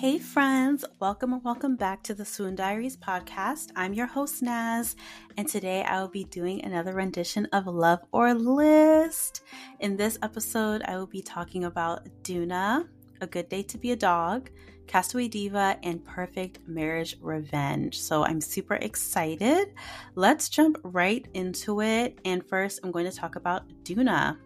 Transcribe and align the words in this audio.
Hey, 0.00 0.18
friends, 0.18 0.82
welcome 0.98 1.34
and 1.34 1.44
welcome 1.44 1.76
back 1.76 2.02
to 2.04 2.14
the 2.14 2.24
Swoon 2.24 2.54
Diaries 2.54 2.96
podcast. 2.96 3.70
I'm 3.76 3.92
your 3.92 4.06
host, 4.06 4.40
Naz, 4.40 4.96
and 5.36 5.46
today 5.46 5.82
I 5.82 6.00
will 6.00 6.08
be 6.08 6.24
doing 6.24 6.64
another 6.64 6.94
rendition 6.94 7.44
of 7.52 7.66
Love 7.66 8.00
or 8.10 8.32
List. 8.32 9.42
In 9.78 9.98
this 9.98 10.18
episode, 10.22 10.80
I 10.86 10.96
will 10.96 11.06
be 11.06 11.20
talking 11.20 11.64
about 11.64 12.08
Doona, 12.22 12.88
A 13.20 13.26
Good 13.26 13.50
Day 13.50 13.62
to 13.64 13.76
Be 13.76 13.90
a 13.90 13.96
Dog, 13.96 14.48
Castaway 14.86 15.28
Diva, 15.28 15.76
and 15.82 16.02
Perfect 16.02 16.66
Marriage 16.66 17.18
Revenge. 17.20 18.00
So 18.00 18.24
I'm 18.24 18.40
super 18.40 18.76
excited. 18.76 19.74
Let's 20.14 20.48
jump 20.48 20.78
right 20.82 21.28
into 21.34 21.82
it. 21.82 22.18
And 22.24 22.42
first, 22.48 22.80
I'm 22.82 22.90
going 22.90 23.04
to 23.04 23.14
talk 23.14 23.36
about 23.36 23.68
Doona. 23.84 24.38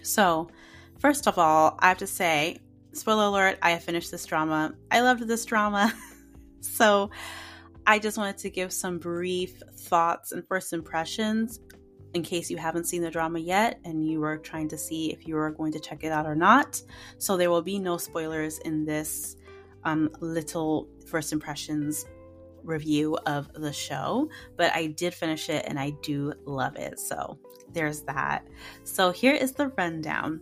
So, 0.00 0.48
first 0.98 1.28
of 1.28 1.38
all, 1.38 1.76
I 1.78 1.88
have 1.88 1.98
to 1.98 2.06
say, 2.06 2.60
spoiler 2.96 3.24
alert, 3.24 3.58
I 3.62 3.70
have 3.70 3.82
finished 3.82 4.10
this 4.10 4.26
drama. 4.26 4.74
I 4.90 5.00
loved 5.00 5.26
this 5.26 5.44
drama. 5.44 5.92
so 6.60 7.10
I 7.86 7.98
just 7.98 8.18
wanted 8.18 8.38
to 8.38 8.50
give 8.50 8.72
some 8.72 8.98
brief 8.98 9.62
thoughts 9.74 10.32
and 10.32 10.46
first 10.46 10.72
impressions 10.72 11.60
in 12.14 12.22
case 12.22 12.50
you 12.50 12.56
haven't 12.56 12.86
seen 12.86 13.02
the 13.02 13.10
drama 13.10 13.38
yet 13.38 13.78
and 13.84 14.06
you 14.08 14.20
were 14.20 14.38
trying 14.38 14.68
to 14.68 14.78
see 14.78 15.12
if 15.12 15.28
you 15.28 15.36
are 15.36 15.50
going 15.50 15.72
to 15.72 15.80
check 15.80 16.02
it 16.02 16.10
out 16.10 16.26
or 16.26 16.34
not. 16.34 16.82
So 17.18 17.36
there 17.36 17.50
will 17.50 17.62
be 17.62 17.78
no 17.78 17.96
spoilers 17.96 18.58
in 18.58 18.84
this 18.84 19.36
um, 19.84 20.10
little 20.20 20.88
first 21.06 21.32
impressions 21.32 22.06
review 22.64 23.16
of 23.26 23.52
the 23.52 23.72
show, 23.72 24.28
but 24.56 24.72
I 24.74 24.86
did 24.86 25.14
finish 25.14 25.48
it 25.48 25.64
and 25.68 25.78
I 25.78 25.90
do 26.02 26.32
love 26.44 26.76
it. 26.76 26.98
So 26.98 27.38
there's 27.72 28.02
that. 28.02 28.46
So 28.84 29.12
here 29.12 29.34
is 29.34 29.52
the 29.52 29.68
rundown. 29.68 30.40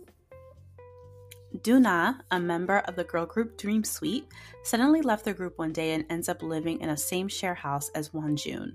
Doona, 1.63 2.19
a 2.31 2.39
member 2.39 2.79
of 2.79 2.95
the 2.95 3.03
girl 3.03 3.25
group 3.25 3.57
Dream 3.57 3.83
Sweet, 3.83 4.27
suddenly 4.63 5.01
left 5.01 5.25
the 5.25 5.33
group 5.33 5.57
one 5.57 5.73
day 5.73 5.93
and 5.93 6.05
ends 6.09 6.29
up 6.29 6.41
living 6.41 6.81
in 6.81 6.89
a 6.89 6.97
same 6.97 7.27
share 7.27 7.53
house 7.53 7.89
as 7.89 8.09
Wonjun, 8.09 8.73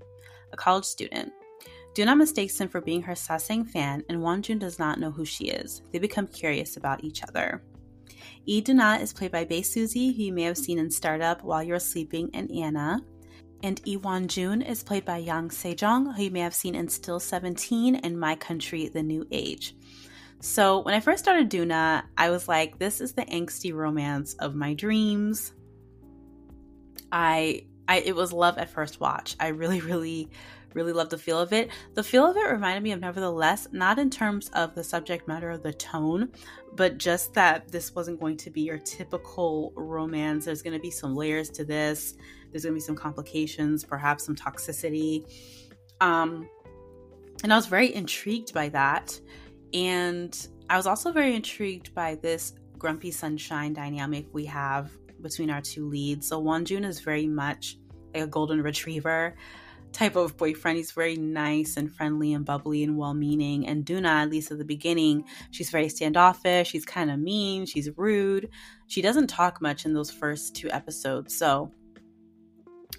a 0.53 0.57
college 0.57 0.85
student. 0.85 1.31
Doona 1.93 2.17
mistakes 2.17 2.59
him 2.59 2.69
for 2.69 2.79
being 2.79 3.01
her 3.01 3.13
Sasaeng 3.13 3.69
fan, 3.69 4.03
and 4.07 4.19
Wonjun 4.19 4.59
does 4.59 4.79
not 4.79 4.99
know 4.99 5.11
who 5.11 5.25
she 5.25 5.49
is. 5.49 5.81
They 5.91 5.99
become 5.99 6.27
curious 6.27 6.77
about 6.77 7.03
each 7.03 7.23
other. 7.23 7.63
Lee 8.47 8.61
Doona 8.61 9.01
is 9.01 9.13
played 9.13 9.31
by 9.31 9.45
Bae 9.45 9.61
Suzy, 9.61 10.11
who 10.13 10.23
you 10.23 10.33
may 10.33 10.43
have 10.43 10.57
seen 10.57 10.79
in 10.79 10.89
Startup 10.89 11.43
While 11.43 11.63
You're 11.63 11.79
Sleeping 11.79 12.29
and 12.33 12.51
Anna. 12.51 13.01
And 13.63 13.79
Lee 13.85 13.97
Won-jun 13.97 14.61
is 14.61 14.83
played 14.83 15.05
by 15.05 15.17
Yang 15.17 15.49
Sejong, 15.49 16.15
who 16.15 16.23
you 16.23 16.31
may 16.31 16.39
have 16.39 16.55
seen 16.55 16.73
in 16.73 16.87
Still 16.87 17.19
17 17.19 17.95
and 17.97 18.19
My 18.19 18.35
Country, 18.35 18.87
The 18.87 19.03
New 19.03 19.27
Age. 19.31 19.75
So 20.41 20.79
when 20.79 20.95
I 20.95 20.99
first 20.99 21.23
started 21.23 21.51
Doona, 21.51 22.03
I 22.17 22.31
was 22.31 22.47
like, 22.47 22.79
this 22.79 22.99
is 22.99 23.13
the 23.13 23.21
angsty 23.25 23.73
romance 23.73 24.33
of 24.35 24.55
my 24.55 24.73
dreams. 24.73 25.53
I 27.11 27.65
I 27.87 27.99
it 27.99 28.15
was 28.15 28.33
love 28.33 28.57
at 28.57 28.69
first 28.69 28.99
watch. 28.99 29.35
I 29.39 29.49
really, 29.49 29.81
really, 29.81 30.31
really 30.73 30.93
loved 30.93 31.11
the 31.11 31.17
feel 31.19 31.39
of 31.39 31.53
it. 31.53 31.69
The 31.93 32.03
feel 32.03 32.25
of 32.25 32.37
it 32.37 32.49
reminded 32.49 32.81
me 32.81 32.91
of 32.91 32.99
Nevertheless, 32.99 33.67
not 33.71 33.99
in 33.99 34.09
terms 34.09 34.49
of 34.55 34.73
the 34.73 34.83
subject 34.83 35.27
matter 35.27 35.51
or 35.51 35.57
the 35.59 35.73
tone, 35.73 36.29
but 36.73 36.97
just 36.97 37.35
that 37.35 37.71
this 37.71 37.93
wasn't 37.93 38.19
going 38.19 38.37
to 38.37 38.49
be 38.49 38.61
your 38.61 38.79
typical 38.79 39.73
romance. 39.75 40.45
There's 40.45 40.63
going 40.63 40.73
to 40.73 40.81
be 40.81 40.91
some 40.91 41.15
layers 41.15 41.51
to 41.51 41.63
this. 41.63 42.15
There's 42.51 42.63
going 42.63 42.73
to 42.73 42.77
be 42.77 42.85
some 42.85 42.95
complications, 42.95 43.83
perhaps 43.83 44.25
some 44.25 44.35
toxicity. 44.35 45.23
Um, 45.99 46.49
and 47.43 47.53
I 47.53 47.55
was 47.55 47.67
very 47.67 47.93
intrigued 47.93 48.53
by 48.53 48.69
that. 48.69 49.19
And 49.73 50.47
I 50.69 50.77
was 50.77 50.87
also 50.87 51.11
very 51.11 51.35
intrigued 51.35 51.93
by 51.93 52.15
this 52.15 52.53
grumpy 52.77 53.11
sunshine 53.11 53.73
dynamic 53.73 54.27
we 54.33 54.45
have 54.45 54.91
between 55.21 55.49
our 55.49 55.61
two 55.61 55.87
leads. 55.87 56.27
So 56.27 56.41
Wonjun 56.41 56.85
is 56.85 56.99
very 56.99 57.27
much 57.27 57.77
like 58.13 58.23
a 58.23 58.27
golden 58.27 58.61
retriever 58.61 59.35
type 59.91 60.15
of 60.15 60.37
boyfriend. 60.37 60.77
He's 60.77 60.91
very 60.91 61.15
nice 61.15 61.77
and 61.77 61.93
friendly 61.93 62.33
and 62.33 62.45
bubbly 62.45 62.83
and 62.83 62.97
well 62.97 63.13
meaning. 63.13 63.67
And 63.67 63.85
Doona, 63.85 64.23
at 64.23 64.29
least 64.29 64.51
at 64.51 64.57
the 64.57 64.65
beginning, 64.65 65.25
she's 65.51 65.69
very 65.69 65.89
standoffish. 65.89 66.69
She's 66.69 66.85
kind 66.85 67.11
of 67.11 67.19
mean. 67.19 67.65
She's 67.65 67.89
rude. 67.97 68.49
She 68.87 69.01
doesn't 69.01 69.27
talk 69.27 69.61
much 69.61 69.85
in 69.85 69.93
those 69.93 70.11
first 70.11 70.55
two 70.55 70.69
episodes. 70.71 71.35
So 71.37 71.71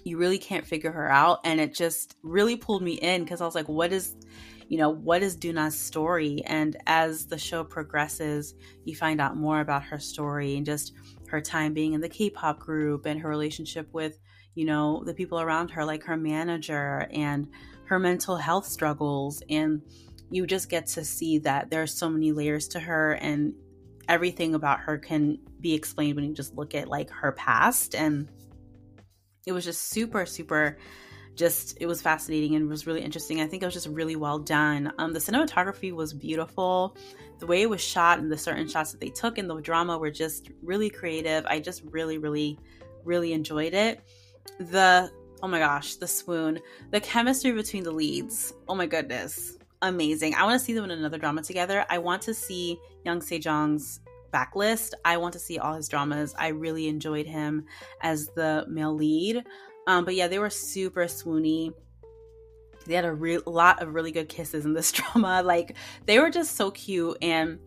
you 0.03 0.17
really 0.17 0.37
can't 0.37 0.65
figure 0.65 0.91
her 0.91 1.11
out. 1.11 1.39
And 1.43 1.59
it 1.59 1.73
just 1.73 2.15
really 2.21 2.55
pulled 2.55 2.83
me 2.83 2.93
in 2.93 3.23
because 3.23 3.41
I 3.41 3.45
was 3.45 3.55
like, 3.55 3.69
what 3.69 3.91
is 3.91 4.15
you 4.67 4.77
know, 4.77 4.89
what 4.89 5.23
is 5.23 5.37
Doona's 5.37 5.77
story? 5.77 6.41
And 6.45 6.77
as 6.85 7.25
the 7.25 7.37
show 7.37 7.63
progresses, 7.63 8.55
you 8.85 8.95
find 8.95 9.21
out 9.21 9.37
more 9.37 9.59
about 9.59 9.83
her 9.83 9.99
story 9.99 10.55
and 10.55 10.65
just 10.65 10.93
her 11.27 11.41
time 11.41 11.73
being 11.73 11.93
in 11.93 12.01
the 12.01 12.09
K 12.09 12.29
pop 12.29 12.59
group 12.59 13.05
and 13.05 13.19
her 13.19 13.29
relationship 13.29 13.87
with, 13.93 14.19
you 14.55 14.65
know, 14.65 15.03
the 15.05 15.13
people 15.13 15.39
around 15.39 15.71
her, 15.71 15.83
like 15.85 16.03
her 16.03 16.17
manager 16.17 17.07
and 17.11 17.47
her 17.85 17.99
mental 17.99 18.37
health 18.37 18.65
struggles. 18.65 19.41
And 19.49 19.81
you 20.29 20.45
just 20.47 20.69
get 20.69 20.87
to 20.87 21.03
see 21.03 21.39
that 21.39 21.69
there 21.69 21.81
are 21.81 21.87
so 21.87 22.09
many 22.09 22.31
layers 22.31 22.67
to 22.69 22.79
her 22.79 23.13
and 23.13 23.53
everything 24.07 24.55
about 24.55 24.81
her 24.81 24.97
can 24.97 25.39
be 25.59 25.73
explained 25.73 26.15
when 26.15 26.25
you 26.25 26.33
just 26.33 26.55
look 26.55 26.75
at 26.75 26.87
like 26.87 27.09
her 27.09 27.31
past. 27.31 27.95
And 27.95 28.29
it 29.45 29.51
was 29.51 29.65
just 29.65 29.89
super, 29.89 30.25
super 30.25 30.77
just 31.35 31.77
it 31.81 31.87
was 31.87 32.01
fascinating 32.01 32.55
and 32.55 32.69
was 32.69 32.85
really 32.85 33.01
interesting. 33.01 33.41
I 33.41 33.47
think 33.47 33.63
it 33.63 33.65
was 33.65 33.73
just 33.73 33.87
really 33.87 34.15
well 34.15 34.39
done. 34.39 34.91
Um, 34.97 35.13
the 35.13 35.19
cinematography 35.19 35.91
was 35.91 36.13
beautiful. 36.13 36.95
The 37.39 37.47
way 37.47 37.61
it 37.61 37.69
was 37.69 37.81
shot 37.81 38.19
and 38.19 38.31
the 38.31 38.37
certain 38.37 38.67
shots 38.67 38.91
that 38.91 39.01
they 39.01 39.09
took 39.09 39.37
in 39.37 39.47
the 39.47 39.59
drama 39.59 39.97
were 39.97 40.11
just 40.11 40.51
really 40.61 40.89
creative. 40.89 41.45
I 41.45 41.59
just 41.59 41.83
really, 41.85 42.17
really, 42.17 42.59
really 43.03 43.33
enjoyed 43.33 43.73
it. 43.73 44.01
The 44.59 45.11
oh 45.41 45.47
my 45.47 45.59
gosh, 45.59 45.95
the 45.95 46.07
swoon, 46.07 46.59
the 46.91 47.01
chemistry 47.01 47.51
between 47.51 47.83
the 47.83 47.91
leads. 47.91 48.53
Oh 48.67 48.75
my 48.75 48.85
goodness, 48.85 49.57
amazing. 49.81 50.35
I 50.35 50.43
want 50.43 50.59
to 50.59 50.63
see 50.63 50.73
them 50.73 50.85
in 50.85 50.91
another 50.91 51.17
drama 51.17 51.41
together. 51.41 51.85
I 51.89 51.97
want 51.97 52.21
to 52.23 52.33
see 52.33 52.79
Young 53.03 53.19
Sejong's 53.19 53.99
backlist. 54.33 54.93
I 55.05 55.17
want 55.17 55.33
to 55.33 55.39
see 55.39 55.59
all 55.59 55.75
his 55.75 55.87
dramas. 55.87 56.33
I 56.37 56.47
really 56.47 56.87
enjoyed 56.87 57.27
him 57.27 57.65
as 58.01 58.27
the 58.29 58.65
male 58.67 58.95
lead. 58.95 59.43
Um, 59.87 60.05
but 60.05 60.15
yeah, 60.15 60.27
they 60.27 60.39
were 60.39 60.49
super 60.49 61.05
swoony. 61.05 61.73
They 62.85 62.95
had 62.95 63.05
a 63.05 63.13
re- 63.13 63.39
lot 63.45 63.81
of 63.81 63.93
really 63.93 64.11
good 64.11 64.29
kisses 64.29 64.65
in 64.65 64.73
this 64.73 64.91
drama. 64.93 65.41
Like 65.43 65.75
they 66.05 66.19
were 66.19 66.29
just 66.29 66.55
so 66.55 66.71
cute 66.71 67.17
and 67.21 67.59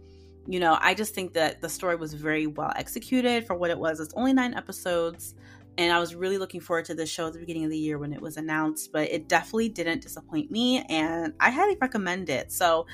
you 0.49 0.61
know, 0.61 0.79
I 0.81 0.95
just 0.95 1.15
think 1.15 1.33
that 1.35 1.61
the 1.61 1.69
story 1.69 1.97
was 1.97 2.15
very 2.15 2.47
well 2.47 2.73
executed 2.77 3.47
for 3.47 3.55
what 3.57 3.71
it 3.71 3.79
was. 3.79 4.01
It's 4.01 4.15
only 4.15 4.33
nine 4.33 4.55
episodes, 4.55 5.35
and 5.77 5.93
I 5.93 5.99
was 5.99 6.15
really 6.15 6.39
looking 6.39 6.61
forward 6.61 6.85
to 6.87 6.95
this 6.95 7.11
show 7.11 7.27
at 7.27 7.33
the 7.33 7.39
beginning 7.39 7.65
of 7.65 7.71
the 7.71 7.79
year 7.79 7.99
when 7.99 8.13
it 8.13 8.21
was 8.21 8.37
announced, 8.37 8.93
but 8.93 9.11
it 9.11 9.29
definitely 9.29 9.69
didn't 9.69 10.03
disappoint 10.03 10.51
me, 10.51 10.85
and 10.89 11.35
I 11.41 11.51
highly 11.51 11.77
recommend 11.81 12.31
it. 12.31 12.53
So, 12.53 12.87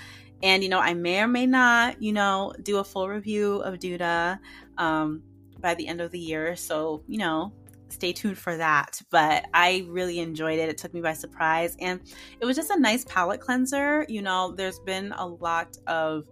and 0.43 0.63
you 0.63 0.69
know, 0.69 0.79
I 0.79 0.95
may 0.95 1.21
or 1.21 1.29
may 1.29 1.47
not, 1.47 2.03
you 2.03 2.13
know, 2.13 2.53
do 2.63 2.79
a 2.79 2.85
full 2.85 3.09
review 3.09 3.57
of 3.57 3.79
Doona 3.79 4.39
um, 4.79 5.23
by 5.61 5.75
the 5.75 5.87
end 5.87 6.01
of 6.01 6.11
the 6.11 6.19
year. 6.19 6.57
So, 6.57 7.05
you 7.07 7.19
know, 7.19 7.53
stay 7.93 8.13
tuned 8.13 8.39
for 8.39 8.57
that. 8.57 9.01
But 9.11 9.47
I 9.55 9.87
really 9.89 10.19
enjoyed 10.19 10.59
it. 10.59 10.69
It 10.69 10.79
took 10.79 10.95
me 10.95 11.01
by 11.01 11.13
surprise. 11.13 11.77
And 11.81 12.01
it 12.41 12.45
was 12.45 12.57
just 12.57 12.71
a 12.71 12.79
nice 12.79 13.05
palate 13.05 13.41
cleanser. 13.41 14.05
You 14.09 14.23
know, 14.23 14.53
there's 14.53 14.81
been 14.81 15.13
a 15.13 15.27
lot 15.27 15.77
of 15.87 16.25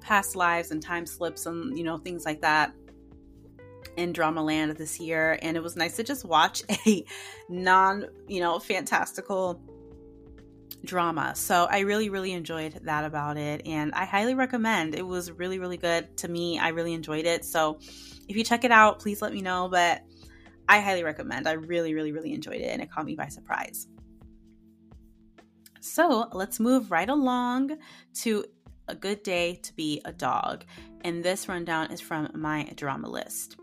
past 0.00 0.36
lives 0.36 0.70
and 0.70 0.82
time 0.82 1.06
slips 1.06 1.46
and, 1.46 1.76
you 1.76 1.84
know, 1.84 1.98
things 1.98 2.24
like 2.24 2.40
that 2.42 2.72
in 3.96 4.12
drama 4.12 4.42
land 4.42 4.76
this 4.76 5.00
year. 5.00 5.38
And 5.42 5.56
it 5.56 5.62
was 5.62 5.76
nice 5.76 5.96
to 5.96 6.04
just 6.04 6.24
watch 6.24 6.62
a 6.86 7.04
non, 7.48 8.06
you 8.26 8.40
know, 8.40 8.58
fantastical 8.58 9.60
drama. 10.84 11.34
So 11.34 11.66
I 11.70 11.80
really, 11.80 12.08
really 12.08 12.32
enjoyed 12.32 12.80
that 12.84 13.04
about 13.04 13.36
it. 13.36 13.66
And 13.66 13.92
I 13.94 14.04
highly 14.04 14.34
recommend. 14.34 14.94
It 14.94 15.06
was 15.06 15.30
really, 15.30 15.58
really 15.58 15.76
good 15.76 16.16
to 16.18 16.28
me. 16.28 16.58
I 16.58 16.68
really 16.68 16.94
enjoyed 16.94 17.26
it. 17.26 17.44
So 17.44 17.78
if 18.28 18.36
you 18.36 18.44
check 18.44 18.64
it 18.64 18.70
out, 18.70 19.00
please 19.00 19.20
let 19.22 19.32
me 19.32 19.42
know. 19.42 19.68
But 19.68 20.02
I 20.68 20.80
highly 20.80 21.02
recommend. 21.02 21.48
I 21.48 21.52
really, 21.52 21.94
really, 21.94 22.12
really 22.12 22.34
enjoyed 22.34 22.60
it 22.60 22.70
and 22.70 22.82
it 22.82 22.90
caught 22.90 23.06
me 23.06 23.14
by 23.14 23.28
surprise. 23.28 23.86
So 25.80 26.28
let's 26.32 26.60
move 26.60 26.90
right 26.90 27.08
along 27.08 27.78
to 28.22 28.44
a 28.88 28.94
good 28.94 29.22
day 29.22 29.54
to 29.62 29.72
be 29.74 30.00
a 30.04 30.12
dog. 30.12 30.64
And 31.02 31.22
this 31.22 31.48
rundown 31.48 31.92
is 31.92 32.00
from 32.00 32.30
my 32.34 32.70
drama 32.76 33.08
list. 33.08 33.56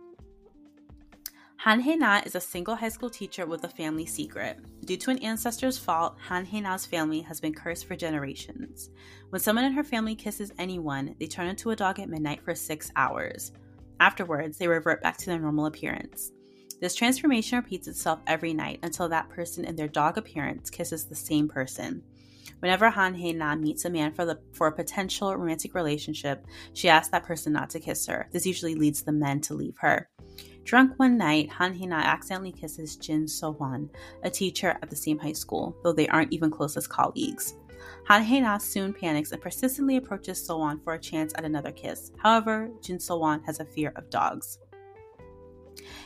Han 1.57 1.80
Hae-na 1.80 2.22
is 2.25 2.36
a 2.36 2.40
single 2.42 2.75
high 2.75 2.90
school 2.90 3.10
teacher 3.10 3.48
with 3.48 3.63
a 3.63 3.69
family 3.69 4.06
secret. 4.06 4.60
Due 4.86 4.98
to 4.98 5.10
an 5.10 5.18
ancestor's 5.19 5.80
fault, 5.80 6.16
Han 6.28 6.46
Hae-na's 6.46 6.86
family 6.86 7.22
has 7.22 7.42
been 7.42 7.56
cursed 7.56 7.88
for 7.88 7.96
generations. 7.96 8.92
When 9.30 9.42
someone 9.42 9.66
in 9.66 9.74
her 9.74 9.84
family 9.84 10.13
kisses 10.13 10.52
anyone, 10.60 11.16
they 11.19 11.25
turn 11.25 11.48
into 11.48 11.72
a 11.72 11.75
dog 11.75 12.00
at 12.00 12.07
midnight 12.07 12.44
for 12.44 12.54
six 12.54 12.92
hours. 12.96 13.52
Afterwards, 14.00 14.60
they 14.60 14.68
revert 14.68 15.02
back 15.02 15.18
to 15.18 15.25
their 15.25 15.40
normal 15.40 15.66
appearance. 15.66 16.31
This 16.81 16.95
transformation 16.95 17.57
repeats 17.57 17.88
itself 17.88 18.19
every 18.27 18.54
night 18.54 18.80
until 18.83 19.10
that 19.10 19.30
person 19.30 19.66
in 19.66 19.75
their 19.75 19.88
dog 19.88 20.18
appearance 20.18 20.69
kisses 20.69 21.06
the 21.06 21.16
same 21.16 21.48
person. 21.48 22.04
Whenever 22.60 22.89
Han 22.89 23.13
Hae 23.13 23.33
Na 23.33 23.56
meets 23.56 23.86
a 23.86 23.89
man 23.89 24.13
for, 24.13 24.25
the, 24.25 24.39
for 24.54 24.68
a 24.68 24.72
potential 24.72 25.36
romantic 25.36 25.74
relationship, 25.74 26.45
she 26.74 26.89
asks 26.89 27.10
that 27.10 27.24
person 27.24 27.54
not 27.54 27.69
to 27.72 27.80
kiss 27.80 28.06
her. 28.07 28.27
This 28.31 28.45
usually 28.45 28.75
leads 28.75 29.01
the 29.01 29.12
men 29.12 29.42
to 29.42 29.54
leave 29.54 29.77
her. 29.80 30.10
Drunk 30.63 30.94
one 30.98 31.18
night, 31.18 31.50
Han 31.51 31.74
Hae-na 31.74 31.98
accidentally 31.98 32.51
kisses 32.51 32.95
Jin 32.95 33.25
Sohwan, 33.25 33.89
a 34.24 34.30
teacher 34.30 34.78
at 34.81 34.89
the 34.89 34.95
same 34.95 35.19
high 35.19 35.33
school, 35.33 35.75
though 35.83 35.94
they 35.94 36.07
aren't 36.07 36.33
even 36.33 36.50
close 36.50 36.75
as 36.75 36.88
colleagues. 36.88 37.56
Han 38.07 38.24
Hae-na 38.24 38.57
soon 38.57 38.94
panics 38.94 39.31
and 39.31 39.42
persistently 39.42 39.98
approaches 39.98 40.45
Sohwan 40.48 40.83
for 40.83 40.94
a 40.94 41.00
chance 41.00 41.33
at 41.36 41.45
another 41.45 41.71
kiss. 41.71 42.12
However, 42.18 42.69
Jin 42.81 42.98
Sohwan 42.98 43.45
has 43.45 43.60
a 43.60 43.66
fear 43.66 43.94
of 43.95 44.10
dogs. 44.10 44.57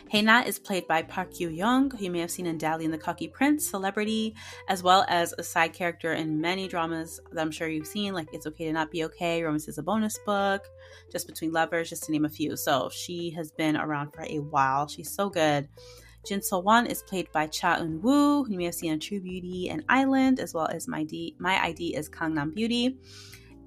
Hae-na 0.10 0.42
is 0.42 0.57
played 0.57 0.88
by 0.88 1.01
Park 1.04 1.31
Gyu 1.31 1.56
Young, 1.56 1.92
who 1.92 2.06
you 2.06 2.12
may 2.12 2.19
have 2.19 2.31
seen 2.31 2.48
in 2.48 2.57
Dali 2.57 2.86
and 2.86 2.94
the 2.94 2.98
Cocky 2.98 3.27
Prince, 3.27 3.69
Celebrity, 3.69 4.36
as 4.68 4.81
well 4.81 5.06
as 5.07 5.33
a 5.38 5.44
side 5.44 5.74
character 5.74 6.13
in 6.13 6.42
many 6.42 6.68
dramas 6.68 7.19
that 7.31 7.42
I'm 7.42 7.51
sure 7.51 7.68
you've 7.68 7.88
seen, 7.88 8.13
like 8.13 8.27
It's 8.33 8.48
Okay 8.48 8.66
to 8.66 8.74
Not 8.74 8.92
Be 8.92 9.04
Okay, 9.06 9.44
Romance 9.44 9.68
is 9.68 9.77
a 9.77 9.83
Bonus 9.83 10.18
Book, 10.25 10.66
Just 11.12 11.27
Between 11.27 11.51
Lovers, 11.51 11.89
just 11.89 12.04
to 12.06 12.12
name 12.12 12.25
a 12.25 12.30
few. 12.30 12.56
So 12.57 12.89
she 12.92 13.30
has 13.31 13.51
been 13.51 13.77
around 13.77 14.12
for 14.12 14.24
a 14.24 14.39
while. 14.39 14.88
She's 14.88 15.12
so 15.12 15.30
good. 15.30 15.68
Jin 16.25 16.42
So 16.42 16.60
Wan 16.60 16.86
is 16.86 17.01
played 17.04 17.31
by 17.31 17.48
Cha 17.48 17.77
Eun 17.77 18.01
Woo, 18.01 18.44
who 18.44 18.51
you 18.51 18.57
may 18.57 18.65
have 18.65 18.75
seen 18.75 18.92
in 18.92 19.00
True 19.00 19.22
Beauty 19.22 19.69
and 19.69 19.83
Island, 19.88 20.39
as 20.39 20.54
well 20.54 20.68
as 20.68 20.88
My, 20.88 21.04
D- 21.04 21.36
My 21.39 21.63
ID 21.63 21.95
is 21.95 22.10
Gangnam 22.10 22.54
Beauty. 22.54 22.98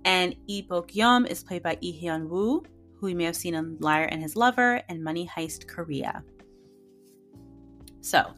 And 0.05 0.35
Lee 0.49 0.63
Bok 0.63 0.91
is 0.95 1.45
played 1.45 1.63
by 1.63 1.79
Lee 1.81 2.01
Hyun 2.03 2.29
Woo, 2.29 2.65
who 3.03 3.15
may 3.15 3.25
have 3.25 3.37
seen 3.37 3.55
in 3.55 3.77
Liar 3.81 4.05
and 4.05 4.23
His 4.23 4.37
Lover 4.37 4.81
and 4.89 5.03
Money 5.03 5.29
Heist 5.29 5.67
Korea. 5.67 6.23
So, 8.01 8.35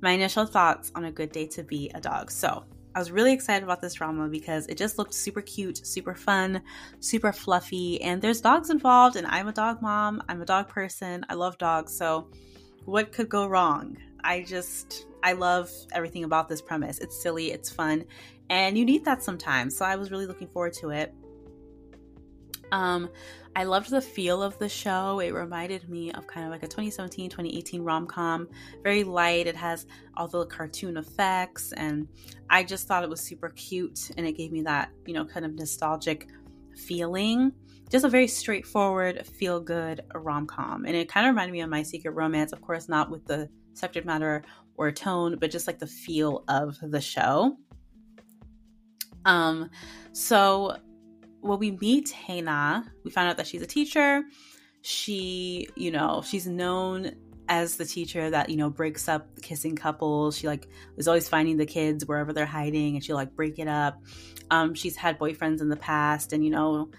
my 0.00 0.10
initial 0.10 0.44
thoughts 0.44 0.90
on 0.94 1.04
A 1.04 1.12
Good 1.12 1.32
Day 1.32 1.46
to 1.46 1.62
Be 1.62 1.90
a 1.94 2.00
Dog. 2.00 2.30
So, 2.30 2.64
I 2.94 2.98
was 2.98 3.12
really 3.12 3.32
excited 3.32 3.62
about 3.62 3.80
this 3.80 3.94
drama 3.94 4.28
because 4.28 4.66
it 4.66 4.76
just 4.76 4.98
looked 4.98 5.14
super 5.14 5.40
cute, 5.40 5.86
super 5.86 6.16
fun, 6.16 6.62
super 6.98 7.32
fluffy, 7.32 8.02
and 8.02 8.20
there's 8.20 8.40
dogs 8.40 8.70
involved. 8.70 9.14
And 9.14 9.26
I'm 9.26 9.46
a 9.46 9.52
dog 9.52 9.80
mom, 9.82 10.20
I'm 10.28 10.42
a 10.42 10.46
dog 10.46 10.68
person, 10.68 11.24
I 11.28 11.34
love 11.34 11.56
dogs. 11.58 11.96
So, 11.96 12.28
what 12.86 13.12
could 13.12 13.28
go 13.28 13.46
wrong? 13.46 13.96
I 14.24 14.42
just, 14.42 15.06
I 15.22 15.34
love 15.34 15.70
everything 15.92 16.24
about 16.24 16.48
this 16.48 16.60
premise. 16.60 16.98
It's 16.98 17.22
silly, 17.22 17.52
it's 17.52 17.70
fun, 17.70 18.04
and 18.50 18.76
you 18.76 18.84
need 18.84 19.04
that 19.04 19.22
sometimes. 19.22 19.76
So, 19.76 19.84
I 19.84 19.94
was 19.94 20.10
really 20.10 20.26
looking 20.26 20.48
forward 20.48 20.72
to 20.74 20.90
it. 20.90 21.14
Um, 22.72 23.08
I 23.56 23.64
loved 23.64 23.90
the 23.90 24.00
feel 24.00 24.42
of 24.42 24.58
the 24.58 24.68
show. 24.68 25.20
It 25.20 25.34
reminded 25.34 25.88
me 25.88 26.12
of 26.12 26.26
kind 26.26 26.46
of 26.46 26.52
like 26.52 26.62
a 26.62 26.68
2017, 26.68 27.30
2018 27.30 27.82
rom 27.82 28.06
com. 28.06 28.48
Very 28.82 29.04
light. 29.04 29.46
It 29.46 29.56
has 29.56 29.86
all 30.16 30.28
the 30.28 30.46
cartoon 30.46 30.96
effects, 30.96 31.72
and 31.72 32.06
I 32.50 32.62
just 32.62 32.86
thought 32.86 33.02
it 33.02 33.10
was 33.10 33.20
super 33.20 33.48
cute. 33.50 34.10
And 34.16 34.26
it 34.26 34.36
gave 34.36 34.52
me 34.52 34.62
that, 34.62 34.90
you 35.06 35.14
know, 35.14 35.24
kind 35.24 35.44
of 35.44 35.54
nostalgic 35.54 36.28
feeling. 36.76 37.52
Just 37.90 38.04
a 38.04 38.08
very 38.08 38.28
straightforward, 38.28 39.26
feel 39.26 39.60
good 39.60 40.02
rom 40.14 40.46
com. 40.46 40.84
And 40.84 40.94
it 40.94 41.08
kind 41.08 41.26
of 41.26 41.32
reminded 41.32 41.52
me 41.52 41.62
of 41.62 41.70
My 41.70 41.82
Secret 41.82 42.12
Romance. 42.12 42.52
Of 42.52 42.60
course, 42.60 42.88
not 42.88 43.10
with 43.10 43.24
the 43.24 43.48
subject 43.74 44.06
matter 44.06 44.42
or 44.76 44.92
tone, 44.92 45.36
but 45.40 45.50
just 45.50 45.66
like 45.66 45.78
the 45.78 45.86
feel 45.86 46.44
of 46.48 46.76
the 46.82 47.00
show. 47.00 47.56
Um, 49.24 49.70
so 50.12 50.76
when 51.40 51.58
we 51.58 51.72
meet 51.72 52.10
Hae-na, 52.10 52.82
we 53.04 53.10
find 53.10 53.28
out 53.28 53.36
that 53.36 53.46
she's 53.46 53.62
a 53.62 53.66
teacher. 53.66 54.22
She, 54.82 55.68
you 55.76 55.90
know, 55.90 56.22
she's 56.24 56.46
known 56.46 57.14
as 57.48 57.76
the 57.76 57.84
teacher 57.84 58.30
that, 58.30 58.50
you 58.50 58.56
know, 58.56 58.70
breaks 58.70 59.08
up 59.08 59.40
kissing 59.40 59.74
couples. 59.74 60.36
She 60.36 60.46
like 60.46 60.68
is 60.96 61.08
always 61.08 61.28
finding 61.28 61.56
the 61.56 61.66
kids 61.66 62.06
wherever 62.06 62.32
they're 62.32 62.46
hiding 62.46 62.94
and 62.94 63.04
she 63.04 63.14
like 63.14 63.34
break 63.34 63.58
it 63.58 63.68
up. 63.68 64.02
Um, 64.50 64.74
she's 64.74 64.96
had 64.96 65.18
boyfriends 65.18 65.60
in 65.60 65.68
the 65.68 65.76
past 65.76 66.32
and 66.32 66.44
you 66.44 66.50
know, 66.50 66.90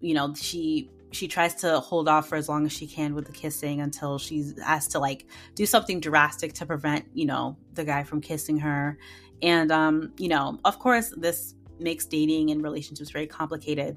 you 0.00 0.14
know, 0.14 0.34
she 0.34 0.90
she 1.12 1.28
tries 1.28 1.54
to 1.56 1.78
hold 1.78 2.08
off 2.08 2.28
for 2.28 2.36
as 2.36 2.48
long 2.48 2.64
as 2.64 2.72
she 2.72 2.86
can 2.86 3.14
with 3.14 3.26
the 3.26 3.32
kissing 3.32 3.80
until 3.80 4.18
she's 4.18 4.58
asked 4.58 4.92
to 4.92 4.98
like 4.98 5.26
do 5.54 5.66
something 5.66 6.00
drastic 6.00 6.54
to 6.54 6.66
prevent, 6.66 7.04
you 7.12 7.26
know, 7.26 7.56
the 7.74 7.84
guy 7.84 8.02
from 8.02 8.20
kissing 8.20 8.58
her. 8.58 8.98
And 9.42 9.70
um, 9.70 10.12
you 10.18 10.28
know, 10.28 10.58
of 10.64 10.78
course 10.78 11.12
this 11.16 11.54
makes 11.82 12.06
dating 12.06 12.50
and 12.50 12.62
relationships 12.62 13.10
very 13.10 13.26
complicated. 13.26 13.96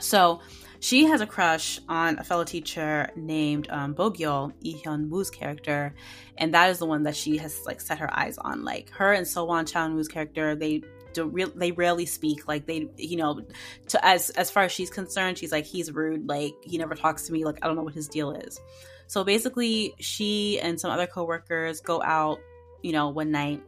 So 0.00 0.40
she 0.80 1.04
has 1.04 1.20
a 1.20 1.26
crush 1.26 1.80
on 1.88 2.18
a 2.18 2.24
fellow 2.24 2.44
teacher 2.44 3.08
named 3.14 3.68
um, 3.70 3.94
Bogyo, 3.94 4.52
Lee 4.62 4.80
Hyun 4.84 5.08
Woo's 5.08 5.30
character, 5.30 5.94
and 6.36 6.54
that 6.54 6.70
is 6.70 6.78
the 6.78 6.86
one 6.86 7.04
that 7.04 7.14
she 7.14 7.36
has 7.38 7.60
like 7.66 7.80
set 7.80 7.98
her 7.98 8.12
eyes 8.16 8.38
on. 8.38 8.64
Like 8.64 8.90
her 8.90 9.12
and 9.12 9.26
Sowon 9.26 9.70
Cha 9.70 9.86
Eun 9.86 9.94
Woo's 9.94 10.08
character, 10.08 10.56
they 10.56 10.82
don't 11.12 11.32
re- 11.32 11.52
they 11.54 11.72
rarely 11.72 12.06
speak. 12.06 12.48
Like 12.48 12.66
they, 12.66 12.88
you 12.96 13.16
know, 13.16 13.42
to 13.88 14.04
as 14.04 14.30
as 14.30 14.50
far 14.50 14.64
as 14.64 14.72
she's 14.72 14.90
concerned, 14.90 15.38
she's 15.38 15.52
like 15.52 15.66
he's 15.66 15.92
rude. 15.92 16.28
Like 16.28 16.54
he 16.62 16.78
never 16.78 16.94
talks 16.94 17.26
to 17.26 17.32
me. 17.32 17.44
Like 17.44 17.58
I 17.62 17.66
don't 17.66 17.76
know 17.76 17.82
what 17.82 17.94
his 17.94 18.08
deal 18.08 18.32
is. 18.32 18.60
So 19.06 19.24
basically, 19.24 19.94
she 20.00 20.58
and 20.60 20.80
some 20.80 20.90
other 20.90 21.06
coworkers 21.06 21.80
go 21.80 22.02
out, 22.02 22.40
you 22.82 22.92
know, 22.92 23.10
one 23.10 23.30
night 23.30 23.62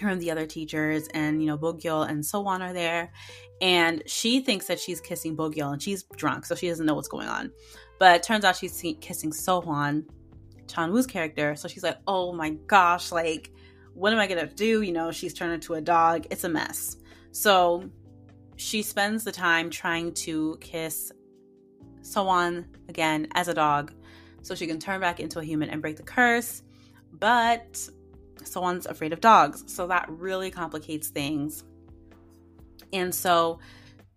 her 0.00 0.08
and 0.08 0.20
the 0.20 0.30
other 0.30 0.46
teachers 0.46 1.08
and 1.14 1.40
you 1.40 1.46
know 1.46 1.58
Bogyo 1.58 2.08
and 2.08 2.22
Sowon 2.22 2.60
are 2.60 2.72
there. 2.72 3.12
And 3.60 4.02
she 4.06 4.40
thinks 4.40 4.66
that 4.66 4.80
she's 4.80 5.00
kissing 5.00 5.36
Bogyo 5.36 5.72
and 5.72 5.80
she's 5.80 6.02
drunk 6.16 6.44
so 6.44 6.54
she 6.54 6.68
doesn't 6.68 6.86
know 6.86 6.94
what's 6.94 7.08
going 7.08 7.28
on. 7.28 7.50
But 7.98 8.22
turns 8.22 8.44
out 8.44 8.56
she's 8.56 8.82
kissing 9.00 9.30
Sohwan 9.30 10.04
Cha 10.66 10.82
Eun 10.82 10.92
Woo's 10.92 11.06
character. 11.06 11.54
So 11.56 11.68
she's 11.68 11.82
like 11.82 11.98
oh 12.06 12.32
my 12.32 12.50
gosh 12.66 13.12
like 13.12 13.52
what 13.94 14.12
am 14.12 14.18
I 14.18 14.26
gonna 14.26 14.46
do? 14.46 14.82
You 14.82 14.92
know 14.92 15.10
she's 15.12 15.34
turned 15.34 15.52
into 15.52 15.74
a 15.74 15.80
dog. 15.80 16.26
It's 16.30 16.44
a 16.44 16.48
mess. 16.48 16.96
So 17.30 17.88
she 18.56 18.82
spends 18.82 19.24
the 19.24 19.32
time 19.32 19.70
trying 19.70 20.12
to 20.14 20.56
kiss 20.60 21.12
Sowon 22.02 22.66
again 22.88 23.28
as 23.34 23.48
a 23.48 23.54
dog 23.54 23.92
so 24.42 24.54
she 24.54 24.66
can 24.66 24.78
turn 24.78 25.00
back 25.00 25.20
into 25.20 25.38
a 25.38 25.44
human 25.44 25.70
and 25.70 25.80
break 25.80 25.96
the 25.96 26.02
curse. 26.02 26.62
But 27.12 27.88
Sowon's 28.46 28.86
afraid 28.86 29.12
of 29.12 29.20
dogs. 29.20 29.64
So 29.66 29.86
that 29.88 30.06
really 30.08 30.50
complicates 30.50 31.08
things. 31.08 31.64
And 32.92 33.14
so 33.14 33.58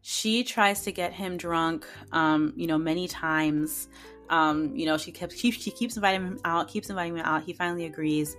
she 0.01 0.43
tries 0.43 0.83
to 0.83 0.91
get 0.91 1.13
him 1.13 1.37
drunk, 1.37 1.85
um, 2.11 2.53
you 2.55 2.67
know, 2.67 2.77
many 2.77 3.07
times. 3.07 3.89
Um, 4.29 4.75
you 4.75 4.85
know, 4.85 4.97
she 4.97 5.11
kept 5.11 5.37
she, 5.37 5.51
she 5.51 5.71
keeps 5.71 5.95
inviting 5.95 6.21
him 6.21 6.39
out, 6.43 6.67
keeps 6.67 6.89
inviting 6.89 7.17
him 7.17 7.25
out. 7.25 7.43
He 7.43 7.53
finally 7.53 7.85
agrees 7.85 8.35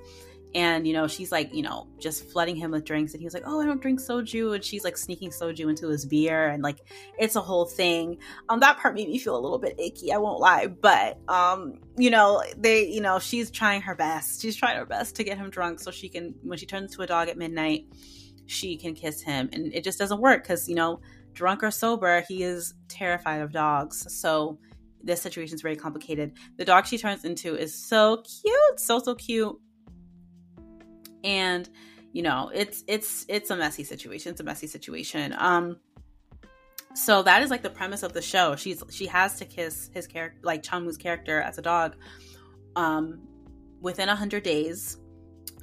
and 0.55 0.87
you 0.87 0.93
know 0.93 1.07
she's 1.07 1.31
like 1.31 1.53
you 1.53 1.63
know 1.63 1.87
just 1.99 2.31
flooding 2.31 2.57
him 2.57 2.71
with 2.71 2.85
drinks 2.85 3.13
and 3.13 3.23
he's 3.23 3.35
like 3.35 3.43
oh 3.47 3.61
i 3.61 3.67
don't 3.67 3.83
drink 3.83 4.01
soju 4.01 4.55
and 4.55 4.65
she's 4.65 4.83
like 4.83 4.97
sneaking 4.97 5.31
soju 5.31 5.69
into 5.69 5.89
his 5.89 6.07
beer 6.07 6.49
and 6.49 6.63
like 6.63 6.79
it's 7.19 7.37
a 7.37 7.41
whole 7.41 7.67
thing. 7.67 8.19
Um 8.49 8.61
that 8.61 8.79
part 8.79 8.95
made 8.95 9.09
me 9.09 9.19
feel 9.19 9.37
a 9.37 9.41
little 9.41 9.59
bit 9.59 9.79
icky 9.79 10.13
i 10.13 10.19
won't 10.19 10.41
lie 10.41 10.67
but 10.67 11.19
um 11.29 11.81
you 11.97 12.11
know 12.11 12.43
they 12.57 12.87
you 12.87 13.01
know 13.01 13.19
she's 13.19 13.51
trying 13.51 13.83
her 13.83 13.95
best. 13.95 14.41
She's 14.41 14.57
trying 14.57 14.77
her 14.77 14.87
best 14.87 15.17
to 15.17 15.25
get 15.25 15.37
him 15.37 15.51
drunk 15.51 15.81
so 15.81 15.91
she 15.91 16.09
can 16.09 16.35
when 16.43 16.59
she 16.59 16.67
turns 16.67 16.93
into 16.93 17.03
a 17.03 17.07
dog 17.07 17.29
at 17.29 17.37
midnight 17.37 17.87
she 18.47 18.77
can 18.77 18.95
kiss 18.95 19.21
him 19.21 19.51
and 19.53 19.73
it 19.75 19.85
just 19.85 19.99
doesn't 19.99 20.21
work 20.21 20.43
because 20.43 20.69
you 20.69 20.75
know 20.75 21.01
drunk 21.35 21.63
or 21.63 21.71
sober 21.71 22.25
he 22.27 22.43
is 22.43 22.75
terrified 22.89 23.41
of 23.41 23.53
dogs. 23.53 24.07
So 24.13 24.59
this 25.03 25.21
situation 25.23 25.55
is 25.55 25.63
very 25.63 25.77
complicated. 25.77 26.33
The 26.57 26.65
dog 26.65 26.87
she 26.87 26.99
turns 26.99 27.25
into 27.25 27.55
is 27.55 27.75
so 27.75 28.23
cute 28.23 28.81
so 28.81 28.99
so 28.99 29.15
cute 29.15 29.57
and 31.25 31.69
you 32.13 32.23
know 32.23 32.51
it's 32.55 32.85
it's 32.87 33.25
it's 33.29 33.51
a 33.51 33.57
messy 33.57 33.85
situation. 33.85 34.33
It's 34.33 34.41
a 34.41 34.45
messy 34.45 34.67
situation. 34.67 35.35
Um 35.39 35.79
so 36.95 37.23
that 37.23 37.43
is 37.43 37.51
like 37.51 37.63
the 37.63 37.71
premise 37.71 38.03
of 38.03 38.13
the 38.13 38.23
show. 38.23 38.57
She's 38.57 38.83
she 38.91 39.07
has 39.07 39.39
to 39.39 39.45
kiss 39.45 39.91
his 39.93 40.07
character 40.07 40.39
like 40.43 40.63
Cha 40.63 40.79
Eun 40.79 40.87
Woo's 40.87 40.97
character 40.97 41.41
as 41.41 41.59
a 41.59 41.63
dog 41.63 41.97
um 42.77 43.21
within 43.81 44.09
100 44.09 44.43
days 44.43 44.99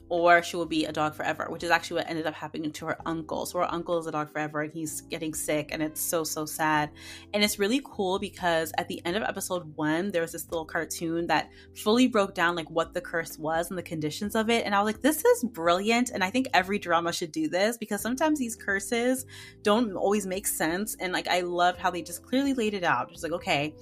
or 0.10 0.44
she 0.44 0.56
will 0.56 0.66
be 0.66 0.86
a 0.86 0.92
dog 0.92 1.16
forever, 1.16 1.48
which 1.50 1.64
is 1.64 1.72
actually 1.72 1.98
what 1.98 2.10
ended 2.10 2.28
up 2.28 2.34
happening 2.34 2.72
to 2.72 2.86
her 2.86 2.98
uncle. 3.06 3.46
So 3.46 3.60
her 3.60 3.74
uncle 3.74 3.98
is 3.98 4.06
a 4.06 4.12
dog 4.12 4.32
forever 4.32 4.62
and 4.62 4.72
he's 4.72 5.02
getting 5.02 5.34
sick 5.34 5.70
and 5.72 5.82
it's 5.82 6.00
so, 6.00 6.24
so 6.24 6.46
sad. 6.46 6.92
And 7.34 7.44
it's 7.44 7.58
really 7.58 7.82
cool 7.84 8.20
because 8.20 8.72
at 8.78 8.88
the 8.88 9.04
end 9.06 9.18
of 9.18 9.24
episode 9.24 9.76
one, 9.76 10.12
there 10.12 10.22
was 10.22 10.32
this 10.32 10.50
little 10.52 10.66
cartoon 10.66 11.28
that 11.28 11.50
fully 11.76 12.08
broke 12.08 12.36
down 12.36 12.56
like 12.56 12.70
what 12.70 12.94
the 12.94 13.02
curse 13.02 13.40
was 13.40 13.70
and 13.70 13.78
the 13.78 13.84
conditions 13.84 14.36
of 14.36 14.50
it. 14.50 14.66
And 14.66 14.76
I 14.76 14.82
was 14.82 14.94
like, 14.94 15.02
this 15.02 15.26
is 15.26 15.44
brilliant. 15.44 16.12
And 16.12 16.24
I 16.24 16.30
think 16.30 16.48
every 16.54 16.78
drama 16.78 17.12
should 17.12 17.32
do 17.32 17.48
this 17.48 17.78
because 17.78 18.02
sometimes 18.02 18.38
these 18.38 18.56
curses 18.56 19.26
don't 19.64 19.94
always 19.96 20.28
make 20.28 20.46
sense. 20.46 20.96
And 21.00 21.14
like 21.14 21.28
I 21.28 21.42
loved 21.42 21.80
how 21.80 21.90
they 21.90 22.04
just 22.04 22.24
clearly 22.24 22.54
laid 22.54 22.76
it 22.76 22.84
out. 22.84 23.12
It's 23.12 23.24
like, 23.24 23.32
okay, 23.32 23.74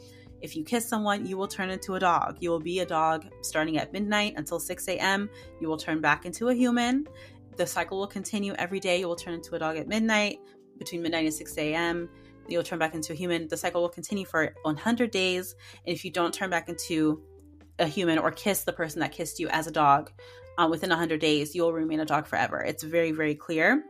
if 0.44 0.58
you 0.58 0.64
kiss 0.66 0.88
someone, 0.88 1.26
you 1.26 1.38
will 1.38 1.48
turn 1.48 1.70
into 1.70 1.96
a 1.96 2.00
dog. 2.00 2.38
You 2.42 2.50
will 2.50 2.60
be 2.60 2.82
a 2.82 2.86
dog 2.86 3.26
starting 3.42 3.78
at 3.78 3.94
midnight 3.94 4.34
until 4.36 4.60
6 4.60 4.88
a.m. 4.90 5.30
You 5.62 5.70
will 5.70 5.78
turn 5.78 6.02
back 6.02 6.26
into 6.26 6.50
a 6.50 6.54
human. 6.54 7.08
The 7.56 7.66
cycle 7.66 7.98
will 7.98 8.08
continue 8.08 8.54
every 8.54 8.82
day. 8.82 9.00
You 9.00 9.08
will 9.08 9.16
turn 9.16 9.34
into 9.34 9.56
a 9.56 9.60
dog 9.60 9.78
at 9.78 9.88
midnight, 9.88 10.40
between 10.78 11.02
midnight 11.02 11.26
and 11.26 11.34
6 11.34 11.58
a.m. 11.58 12.10
You'll 12.50 12.64
turn 12.64 12.78
back 12.78 12.94
into 12.94 13.14
a 13.14 13.16
human. 13.16 13.48
The 13.48 13.56
cycle 13.56 13.82
will 13.82 13.90
continue 13.90 14.26
for 14.26 14.54
100 14.64 15.12
days. 15.12 15.56
And 15.88 15.96
if 15.96 16.04
you 16.04 16.12
don't 16.12 16.34
turn 16.34 16.50
back 16.50 16.68
into 16.68 17.24
a 17.80 17.88
human 17.88 18.20
or 18.20 18.30
kiss 18.30 18.64
the 18.64 18.74
person 18.74 19.00
that 19.00 19.14
kissed 19.14 19.40
you 19.40 19.48
as 19.48 19.66
a 19.66 19.72
dog 19.72 20.12
uh, 20.58 20.68
within 20.70 20.90
100 20.90 21.22
days, 21.22 21.56
you'll 21.56 21.72
remain 21.72 22.02
a 22.02 22.06
dog 22.06 22.28
forever. 22.28 22.60
It's 22.60 22.84
very, 22.84 23.12
very 23.12 23.36
clear. 23.36 23.82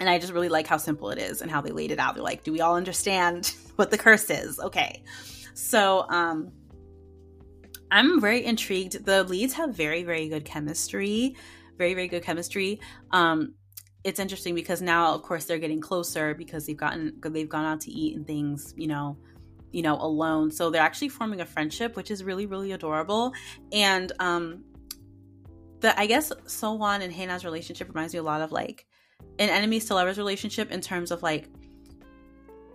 And 0.00 0.10
I 0.10 0.18
just 0.18 0.32
really 0.32 0.48
like 0.48 0.66
how 0.66 0.76
simple 0.76 1.10
it 1.10 1.18
is 1.18 1.40
and 1.40 1.50
how 1.50 1.60
they 1.60 1.70
laid 1.70 1.92
it 1.92 2.00
out. 2.00 2.14
They're 2.14 2.24
like, 2.24 2.42
do 2.42 2.52
we 2.52 2.60
all 2.60 2.74
understand 2.74 3.54
what 3.76 3.90
the 3.90 3.98
curse 3.98 4.28
is? 4.28 4.58
Okay. 4.58 5.02
So, 5.56 6.04
um, 6.10 6.52
I'm 7.90 8.20
very 8.20 8.44
intrigued. 8.44 9.04
The 9.04 9.24
leads 9.24 9.54
have 9.54 9.74
very, 9.74 10.02
very 10.02 10.28
good 10.28 10.44
chemistry. 10.44 11.34
Very, 11.78 11.94
very 11.94 12.08
good 12.08 12.22
chemistry. 12.22 12.80
Um, 13.10 13.54
it's 14.04 14.20
interesting 14.20 14.54
because 14.54 14.82
now, 14.82 15.14
of 15.14 15.22
course, 15.22 15.46
they're 15.46 15.58
getting 15.58 15.80
closer 15.80 16.34
because 16.34 16.66
they've 16.66 16.76
gotten 16.76 17.18
they've 17.22 17.48
gone 17.48 17.64
out 17.64 17.80
to 17.82 17.90
eat 17.90 18.16
and 18.16 18.26
things, 18.26 18.74
you 18.76 18.86
know, 18.86 19.16
you 19.72 19.82
know, 19.82 19.96
alone. 20.00 20.50
So 20.50 20.70
they're 20.70 20.82
actually 20.82 21.08
forming 21.08 21.40
a 21.40 21.46
friendship, 21.46 21.96
which 21.96 22.10
is 22.10 22.22
really, 22.22 22.46
really 22.46 22.72
adorable. 22.72 23.32
And 23.72 24.12
um, 24.18 24.64
the 25.80 25.98
I 25.98 26.06
guess 26.06 26.32
Sowon 26.44 27.02
and 27.02 27.12
Haena's 27.12 27.44
relationship 27.44 27.88
reminds 27.88 28.12
me 28.12 28.18
a 28.18 28.22
lot 28.22 28.42
of 28.42 28.52
like 28.52 28.86
an 29.38 29.48
enemies 29.48 29.86
to 29.86 29.94
lovers 29.94 30.18
relationship 30.18 30.70
in 30.70 30.80
terms 30.80 31.10
of 31.10 31.22
like 31.22 31.48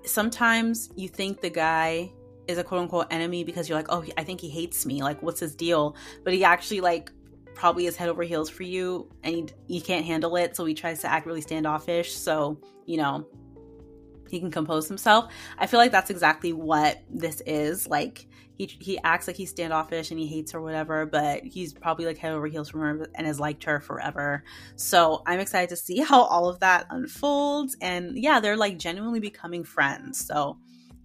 sometimes 0.03 0.89
you 0.95 1.07
think 1.07 1.41
the 1.41 1.49
guy 1.49 2.11
is 2.51 2.57
a 2.57 2.63
quote 2.63 2.81
unquote 2.81 3.07
enemy 3.11 3.43
because 3.43 3.67
you're 3.67 3.77
like, 3.77 3.87
oh, 3.89 4.05
I 4.17 4.23
think 4.23 4.41
he 4.41 4.49
hates 4.49 4.85
me. 4.85 5.01
Like, 5.01 5.21
what's 5.23 5.39
his 5.39 5.55
deal? 5.55 5.95
But 6.23 6.33
he 6.33 6.43
actually 6.43 6.81
like 6.81 7.11
probably 7.53 7.85
is 7.85 7.95
head 7.95 8.09
over 8.09 8.23
heels 8.23 8.49
for 8.49 8.63
you, 8.63 9.09
and 9.23 9.35
he, 9.67 9.75
he 9.75 9.81
can't 9.81 10.05
handle 10.05 10.35
it, 10.35 10.55
so 10.55 10.65
he 10.65 10.73
tries 10.73 11.01
to 11.01 11.07
act 11.07 11.25
really 11.25 11.41
standoffish. 11.41 12.13
So 12.13 12.59
you 12.85 12.97
know, 12.97 13.25
he 14.29 14.39
can 14.39 14.51
compose 14.51 14.87
himself. 14.87 15.31
I 15.57 15.67
feel 15.67 15.79
like 15.79 15.91
that's 15.91 16.09
exactly 16.09 16.53
what 16.53 17.01
this 17.09 17.41
is. 17.45 17.87
Like 17.87 18.27
he 18.55 18.65
he 18.79 18.99
acts 19.03 19.27
like 19.27 19.35
he's 19.35 19.49
standoffish 19.49 20.11
and 20.11 20.19
he 20.19 20.27
hates 20.27 20.51
her 20.51 20.61
whatever, 20.61 21.05
but 21.05 21.43
he's 21.43 21.73
probably 21.73 22.05
like 22.05 22.17
head 22.17 22.31
over 22.31 22.47
heels 22.47 22.69
for 22.69 22.79
her 22.79 23.07
and 23.15 23.27
has 23.27 23.39
liked 23.39 23.63
her 23.63 23.79
forever. 23.79 24.43
So 24.75 25.23
I'm 25.25 25.39
excited 25.39 25.69
to 25.69 25.75
see 25.75 25.97
how 26.01 26.23
all 26.23 26.47
of 26.47 26.59
that 26.59 26.87
unfolds. 26.89 27.75
And 27.81 28.17
yeah, 28.17 28.39
they're 28.39 28.57
like 28.57 28.77
genuinely 28.77 29.19
becoming 29.19 29.63
friends. 29.63 30.25
So 30.25 30.57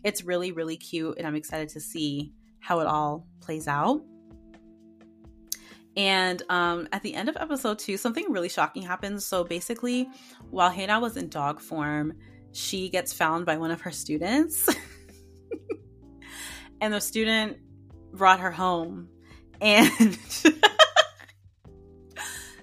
it's 0.07 0.23
really, 0.23 0.53
really 0.53 0.77
cute. 0.77 1.19
And 1.19 1.27
I'm 1.27 1.35
excited 1.35 1.69
to 1.71 1.81
see 1.81 2.33
how 2.61 2.79
it 2.79 2.87
all 2.87 3.27
plays 3.41 3.67
out. 3.67 4.03
And 5.97 6.41
um, 6.49 6.87
at 6.93 7.03
the 7.03 7.13
end 7.13 7.29
of 7.29 7.37
episode 7.37 7.81
two, 7.81 7.97
something 7.97 8.31
really 8.31 8.49
shocking 8.49 8.83
happens. 8.83 9.27
So 9.27 9.43
basically, 9.43 10.09
while 10.51 10.71
Haena 10.71 11.01
was 11.01 11.17
in 11.17 11.29
dog 11.29 11.61
form, 11.61 12.13
she 12.53 12.89
gets 12.89 13.13
found 13.13 13.47
by 13.47 13.57
one 13.57 13.73
of 13.73 13.81
her 13.81 13.91
students. 13.91 14.69
and 16.81 16.95
the 16.95 17.01
student 17.01 17.57
brought 18.13 18.39
her 18.39 18.53
home. 18.53 19.09
And, 19.61 20.17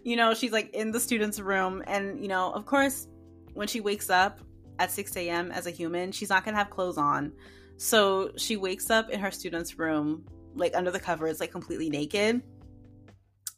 you 0.03 0.15
know, 0.15 0.33
she's 0.33 0.53
like 0.53 0.73
in 0.73 0.91
the 0.91 0.99
student's 0.99 1.41
room. 1.41 1.83
And, 1.87 2.21
you 2.21 2.29
know, 2.29 2.53
of 2.53 2.65
course, 2.65 3.07
when 3.53 3.67
she 3.67 3.81
wakes 3.81 4.09
up, 4.09 4.39
at 4.79 4.91
6 4.91 5.15
a.m. 5.17 5.51
as 5.51 5.67
a 5.67 5.71
human, 5.71 6.11
she's 6.11 6.29
not 6.29 6.45
gonna 6.45 6.57
have 6.57 6.69
clothes 6.69 6.97
on. 6.97 7.33
So 7.77 8.31
she 8.37 8.57
wakes 8.57 8.89
up 8.89 9.09
in 9.09 9.19
her 9.19 9.31
student's 9.31 9.77
room, 9.77 10.25
like 10.55 10.75
under 10.75 10.91
the 10.91 10.99
covers, 10.99 11.39
like 11.39 11.51
completely 11.51 11.89
naked. 11.89 12.41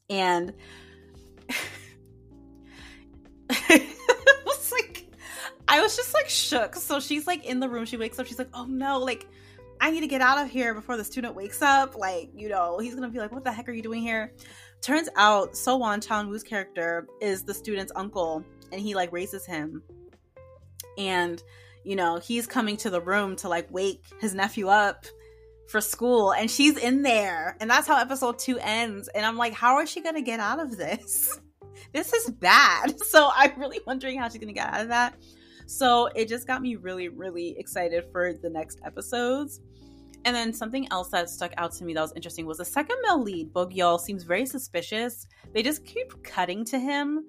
And 0.10 0.54
it 3.50 4.46
was 4.46 4.72
like, 4.72 5.08
I 5.68 5.82
was 5.82 5.96
just 5.96 6.14
like 6.14 6.30
shook. 6.30 6.76
So 6.76 7.00
she's 7.00 7.28
like 7.28 7.46
in 7.46 7.60
the 7.60 7.70
room, 7.70 7.86
she 7.86 7.98
wakes 7.98 8.20
up, 8.20 8.28
she's 8.28 8.40
like, 8.40 8.50
oh 8.54 8.66
no, 8.66 9.00
like, 9.00 9.28
I 9.82 9.92
need 9.92 10.02
to 10.02 10.08
get 10.08 10.22
out 10.22 10.44
of 10.44 10.50
here 10.50 10.74
before 10.74 10.96
the 10.96 11.04
student 11.04 11.36
wakes 11.36 11.62
up. 11.62 11.96
Like, 11.96 12.30
you 12.34 12.48
know, 12.50 12.80
he's 12.80 12.96
gonna 12.96 13.10
be 13.10 13.20
like, 13.20 13.32
what 13.32 13.44
the 13.44 13.52
heck 13.52 13.68
are 13.68 13.74
you 13.74 13.82
doing 13.82 14.02
here? 14.02 14.34
Turns 14.82 15.10
out, 15.16 15.54
Sowon 15.54 16.06
Cha 16.06 16.22
Eun 16.22 16.30
Woo's 16.30 16.44
character 16.44 17.08
is 17.20 17.44
the 17.44 17.54
student's 17.54 17.92
uncle, 17.96 18.44
and 18.72 18.80
he 18.80 18.96
like 18.96 19.12
raises 19.12 19.46
him 19.46 19.82
and 20.98 21.42
you 21.84 21.96
know 21.96 22.18
he's 22.18 22.48
coming 22.48 22.78
to 22.78 22.90
the 22.90 23.02
room 23.02 23.36
to 23.38 23.50
like 23.50 23.68
wake 23.72 24.04
his 24.20 24.34
nephew 24.34 24.68
up 24.68 25.06
for 25.68 25.82
school 25.82 26.32
and 26.32 26.50
she's 26.50 26.78
in 26.78 27.02
there 27.02 27.58
and 27.60 27.70
that's 27.70 27.88
how 27.88 28.00
episode 28.00 28.38
2 28.38 28.60
ends 28.60 29.08
and 29.10 29.26
I'm 29.26 29.38
like 29.38 29.54
how 29.54 29.80
is 29.80 29.90
she 29.90 30.02
going 30.02 30.16
to 30.16 30.22
get 30.22 30.40
out 30.40 30.60
of 30.60 30.78
this? 30.78 31.40
This 31.92 32.14
is 32.14 32.30
bad. 32.30 32.96
So 33.06 33.30
I'm 33.34 33.58
really 33.60 33.80
wondering 33.86 34.18
how 34.18 34.28
she's 34.28 34.40
going 34.40 34.54
to 34.54 34.54
get 34.54 34.74
out 34.74 34.82
of 34.82 34.88
that. 34.90 35.16
So 35.66 36.08
it 36.16 36.28
just 36.28 36.48
got 36.48 36.62
me 36.62 36.76
really 36.76 37.10
really 37.10 37.58
excited 37.58 38.06
for 38.12 38.34
the 38.34 38.50
next 38.50 38.80
episodes. 38.86 39.62
And 40.26 40.36
then 40.36 40.54
something 40.54 40.88
else 40.92 41.10
that 41.10 41.30
stuck 41.30 41.54
out 41.58 41.72
to 41.74 41.86
me 41.86 41.94
that 41.94 42.02
was 42.02 42.14
interesting 42.16 42.46
was 42.48 42.58
the 42.58 42.66
second 42.66 42.98
male 43.04 43.22
lead, 43.22 43.54
Bogyeol, 43.54 44.00
seems 44.00 44.24
very 44.24 44.46
suspicious. 44.46 45.28
They 45.54 45.62
just 45.62 45.86
keep 45.86 46.24
cutting 46.24 46.66
to 46.66 46.80
him 46.80 47.26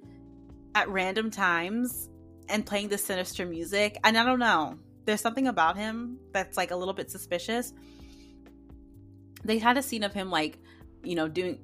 at 0.74 0.88
random 0.88 1.30
times 1.30 2.08
and 2.48 2.64
playing 2.64 2.88
the 2.88 2.98
sinister 2.98 3.46
music. 3.46 3.98
And 4.04 4.16
I 4.16 4.24
don't 4.24 4.38
know, 4.38 4.78
there's 5.04 5.20
something 5.20 5.46
about 5.46 5.76
him 5.76 6.18
that's 6.32 6.56
like 6.56 6.70
a 6.70 6.76
little 6.76 6.94
bit 6.94 7.10
suspicious. 7.10 7.72
They 9.44 9.58
had 9.58 9.78
a 9.78 9.82
scene 9.82 10.02
of 10.02 10.12
him 10.12 10.30
like, 10.30 10.58
you 11.02 11.14
know, 11.14 11.28
doing 11.28 11.60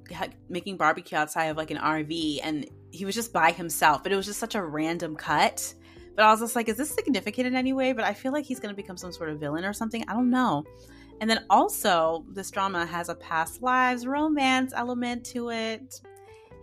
making 0.48 0.76
barbecue 0.76 1.18
outside 1.18 1.46
of 1.46 1.56
like 1.56 1.72
an 1.72 1.78
RV, 1.78 2.40
and 2.44 2.66
he 2.90 3.04
was 3.04 3.14
just 3.14 3.32
by 3.32 3.50
himself. 3.50 4.02
But 4.02 4.12
it 4.12 4.16
was 4.16 4.26
just 4.26 4.38
such 4.38 4.54
a 4.54 4.62
random 4.62 5.16
cut. 5.16 5.74
But 6.14 6.24
I 6.24 6.30
was 6.30 6.40
just 6.40 6.54
like, 6.54 6.68
is 6.68 6.76
this 6.76 6.90
significant 6.90 7.46
in 7.46 7.56
any 7.56 7.72
way? 7.72 7.92
But 7.92 8.04
I 8.04 8.14
feel 8.14 8.32
like 8.32 8.44
he's 8.44 8.60
going 8.60 8.72
to 8.72 8.76
become 8.76 8.96
some 8.96 9.12
sort 9.12 9.30
of 9.30 9.40
villain 9.40 9.64
or 9.64 9.72
something. 9.72 10.04
I 10.06 10.12
don't 10.12 10.30
know. 10.30 10.64
And 11.20 11.28
then 11.28 11.44
also, 11.48 12.24
this 12.28 12.50
drama 12.50 12.84
has 12.84 13.08
a 13.08 13.14
past 13.14 13.62
lives 13.62 14.06
romance 14.06 14.72
element 14.76 15.24
to 15.26 15.50
it. 15.50 16.00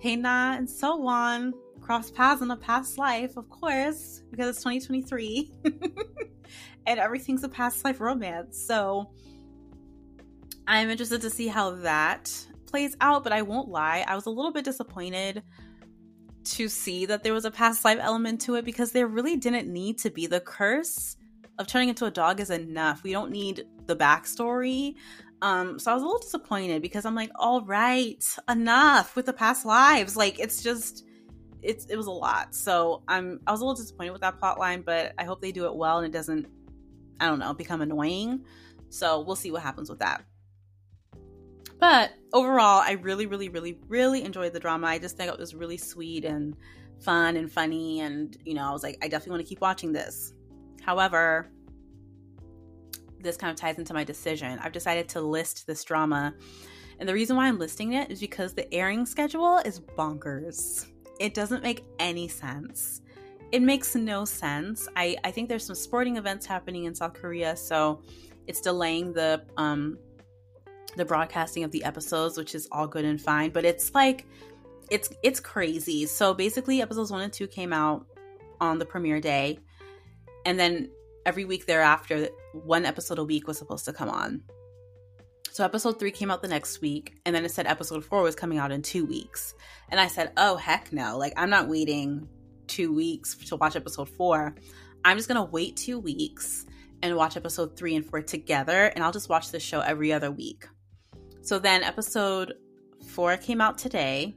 Haena 0.01 0.55
and 0.57 0.67
Sowon 0.67 1.51
cross 1.89 2.11
paths 2.11 2.43
in 2.43 2.51
a 2.51 2.55
past 2.55 2.99
life, 2.99 3.35
of 3.35 3.49
course, 3.49 4.21
because 4.29 4.49
it's 4.49 4.59
2023 4.59 5.51
and 6.85 6.99
everything's 6.99 7.43
a 7.43 7.49
past 7.49 7.83
life 7.83 7.99
romance. 7.99 8.63
So 8.63 9.09
I'm 10.67 10.91
interested 10.91 11.21
to 11.21 11.31
see 11.31 11.47
how 11.47 11.71
that 11.77 12.31
plays 12.67 12.95
out, 13.01 13.23
but 13.23 13.33
I 13.33 13.41
won't 13.41 13.69
lie, 13.69 14.05
I 14.07 14.13
was 14.13 14.27
a 14.27 14.29
little 14.29 14.51
bit 14.51 14.65
disappointed 14.65 15.41
to 16.43 16.67
see 16.67 17.07
that 17.07 17.23
there 17.23 17.33
was 17.33 17.45
a 17.45 17.49
past 17.49 17.83
life 17.83 17.97
element 17.99 18.41
to 18.41 18.53
it 18.53 18.65
because 18.65 18.91
there 18.91 19.07
really 19.07 19.35
didn't 19.35 19.67
need 19.67 19.97
to 19.97 20.11
be. 20.11 20.27
The 20.27 20.41
curse 20.41 21.17
of 21.57 21.65
turning 21.65 21.89
into 21.89 22.05
a 22.05 22.11
dog 22.11 22.39
is 22.39 22.51
enough. 22.51 23.01
We 23.01 23.13
don't 23.13 23.31
need 23.31 23.65
the 23.87 23.95
backstory. 23.95 24.93
Um, 25.41 25.79
so 25.79 25.89
I 25.89 25.95
was 25.95 26.03
a 26.03 26.05
little 26.05 26.21
disappointed 26.21 26.83
because 26.83 27.05
I'm 27.05 27.15
like, 27.15 27.31
all 27.33 27.65
right, 27.65 28.23
enough 28.47 29.15
with 29.15 29.25
the 29.25 29.33
past 29.33 29.65
lives. 29.65 30.15
Like 30.15 30.39
it's 30.39 30.61
just 30.61 31.07
it's 31.61 31.85
it 31.85 31.95
was 31.95 32.07
a 32.07 32.11
lot. 32.11 32.55
So 32.55 33.03
I'm 33.07 33.39
I 33.47 33.51
was 33.51 33.61
a 33.61 33.65
little 33.65 33.81
disappointed 33.81 34.11
with 34.11 34.21
that 34.21 34.39
plot 34.39 34.59
line, 34.59 34.81
but 34.81 35.13
I 35.17 35.23
hope 35.23 35.41
they 35.41 35.51
do 35.51 35.65
it 35.65 35.75
well 35.75 35.97
and 35.97 36.07
it 36.07 36.11
doesn't 36.11 36.47
I 37.19 37.27
don't 37.27 37.39
know, 37.39 37.53
become 37.53 37.81
annoying. 37.81 38.45
So 38.89 39.21
we'll 39.21 39.35
see 39.35 39.51
what 39.51 39.61
happens 39.61 39.89
with 39.89 39.99
that. 39.99 40.23
But 41.79 42.11
overall, 42.33 42.81
I 42.85 42.93
really, 42.93 43.25
really, 43.25 43.49
really, 43.49 43.79
really 43.87 44.23
enjoyed 44.23 44.53
the 44.53 44.59
drama. 44.59 44.87
I 44.87 44.99
just 44.99 45.15
think 45.15 45.31
it 45.31 45.39
was 45.39 45.55
really 45.55 45.77
sweet 45.77 46.25
and 46.25 46.55
fun 47.01 47.37
and 47.37 47.51
funny. 47.51 48.01
And, 48.01 48.37
you 48.45 48.53
know, 48.53 48.63
I 48.63 48.71
was 48.71 48.83
like, 48.83 48.97
I 49.01 49.07
definitely 49.07 49.31
want 49.31 49.45
to 49.45 49.49
keep 49.49 49.61
watching 49.61 49.93
this. 49.93 50.33
However, 50.81 51.49
this 53.21 53.37
kind 53.37 53.51
of 53.51 53.57
ties 53.57 53.77
into 53.77 53.93
my 53.93 54.03
decision. 54.03 54.59
I've 54.59 54.71
decided 54.71 55.07
to 55.09 55.21
list 55.21 55.67
this 55.67 55.83
drama. 55.83 56.33
And 56.99 57.07
the 57.07 57.13
reason 57.13 57.37
why 57.37 57.47
I'm 57.47 57.57
listing 57.59 57.93
it 57.93 58.11
is 58.11 58.19
because 58.19 58.53
the 58.53 58.71
airing 58.73 59.05
schedule 59.05 59.59
is 59.59 59.79
bonkers. 59.79 60.87
It 61.19 61.33
doesn't 61.33 61.63
make 61.63 61.83
any 61.99 62.27
sense. 62.27 63.01
It 63.51 63.61
makes 63.61 63.95
no 63.95 64.25
sense. 64.25 64.87
I, 64.95 65.17
I 65.23 65.31
think 65.31 65.49
there's 65.49 65.65
some 65.65 65.75
sporting 65.75 66.17
events 66.17 66.45
happening 66.45 66.85
in 66.85 66.95
South 66.95 67.13
Korea, 67.13 67.55
so 67.55 68.01
it's 68.47 68.61
delaying 68.61 69.13
the 69.13 69.43
um 69.57 69.97
the 70.95 71.05
broadcasting 71.05 71.63
of 71.63 71.71
the 71.71 71.83
episodes, 71.83 72.37
which 72.37 72.55
is 72.55 72.67
all 72.71 72.87
good 72.87 73.05
and 73.05 73.21
fine. 73.21 73.51
But 73.51 73.65
it's 73.65 73.93
like 73.93 74.25
it's 74.89 75.09
it's 75.23 75.39
crazy. 75.39 76.05
So 76.05 76.33
basically 76.33 76.81
episodes 76.81 77.11
one 77.11 77.21
and 77.21 77.33
two 77.33 77.47
came 77.47 77.73
out 77.73 78.05
on 78.59 78.79
the 78.79 78.85
premiere 78.85 79.19
day. 79.19 79.59
And 80.45 80.59
then 80.59 80.89
every 81.25 81.45
week 81.45 81.65
thereafter, 81.65 82.29
one 82.53 82.85
episode 82.85 83.19
a 83.19 83.23
week 83.23 83.47
was 83.47 83.57
supposed 83.57 83.85
to 83.85 83.93
come 83.93 84.09
on. 84.09 84.43
So 85.51 85.65
episode 85.65 85.99
three 85.99 86.11
came 86.11 86.29
out 86.29 86.41
the 86.41 86.47
next 86.47 86.79
week, 86.81 87.19
and 87.25 87.35
then 87.35 87.43
it 87.43 87.51
said 87.51 87.65
episode 87.65 88.05
four 88.05 88.21
was 88.21 88.35
coming 88.35 88.59
out 88.59 88.71
in 88.71 88.81
two 88.81 89.05
weeks. 89.05 89.55
And 89.89 89.99
I 89.99 90.07
said, 90.07 90.31
oh, 90.37 90.55
heck 90.55 90.93
no. 90.93 91.17
Like, 91.17 91.33
I'm 91.37 91.49
not 91.49 91.67
waiting 91.67 92.27
two 92.67 92.93
weeks 92.93 93.35
to 93.47 93.55
watch 93.55 93.75
episode 93.75 94.09
four. 94.09 94.55
I'm 95.03 95.17
just 95.17 95.27
going 95.27 95.43
to 95.43 95.51
wait 95.51 95.75
two 95.75 95.99
weeks 95.99 96.65
and 97.01 97.15
watch 97.15 97.35
episode 97.35 97.75
three 97.75 97.95
and 97.95 98.05
four 98.05 98.21
together, 98.21 98.85
and 98.85 99.03
I'll 99.03 99.11
just 99.11 99.29
watch 99.29 99.51
the 99.51 99.59
show 99.59 99.79
every 99.79 100.13
other 100.13 100.31
week. 100.31 100.67
So 101.41 101.57
then 101.57 101.83
episode 101.83 102.53
four 103.07 103.35
came 103.37 103.59
out 103.61 103.77
today. 103.77 104.35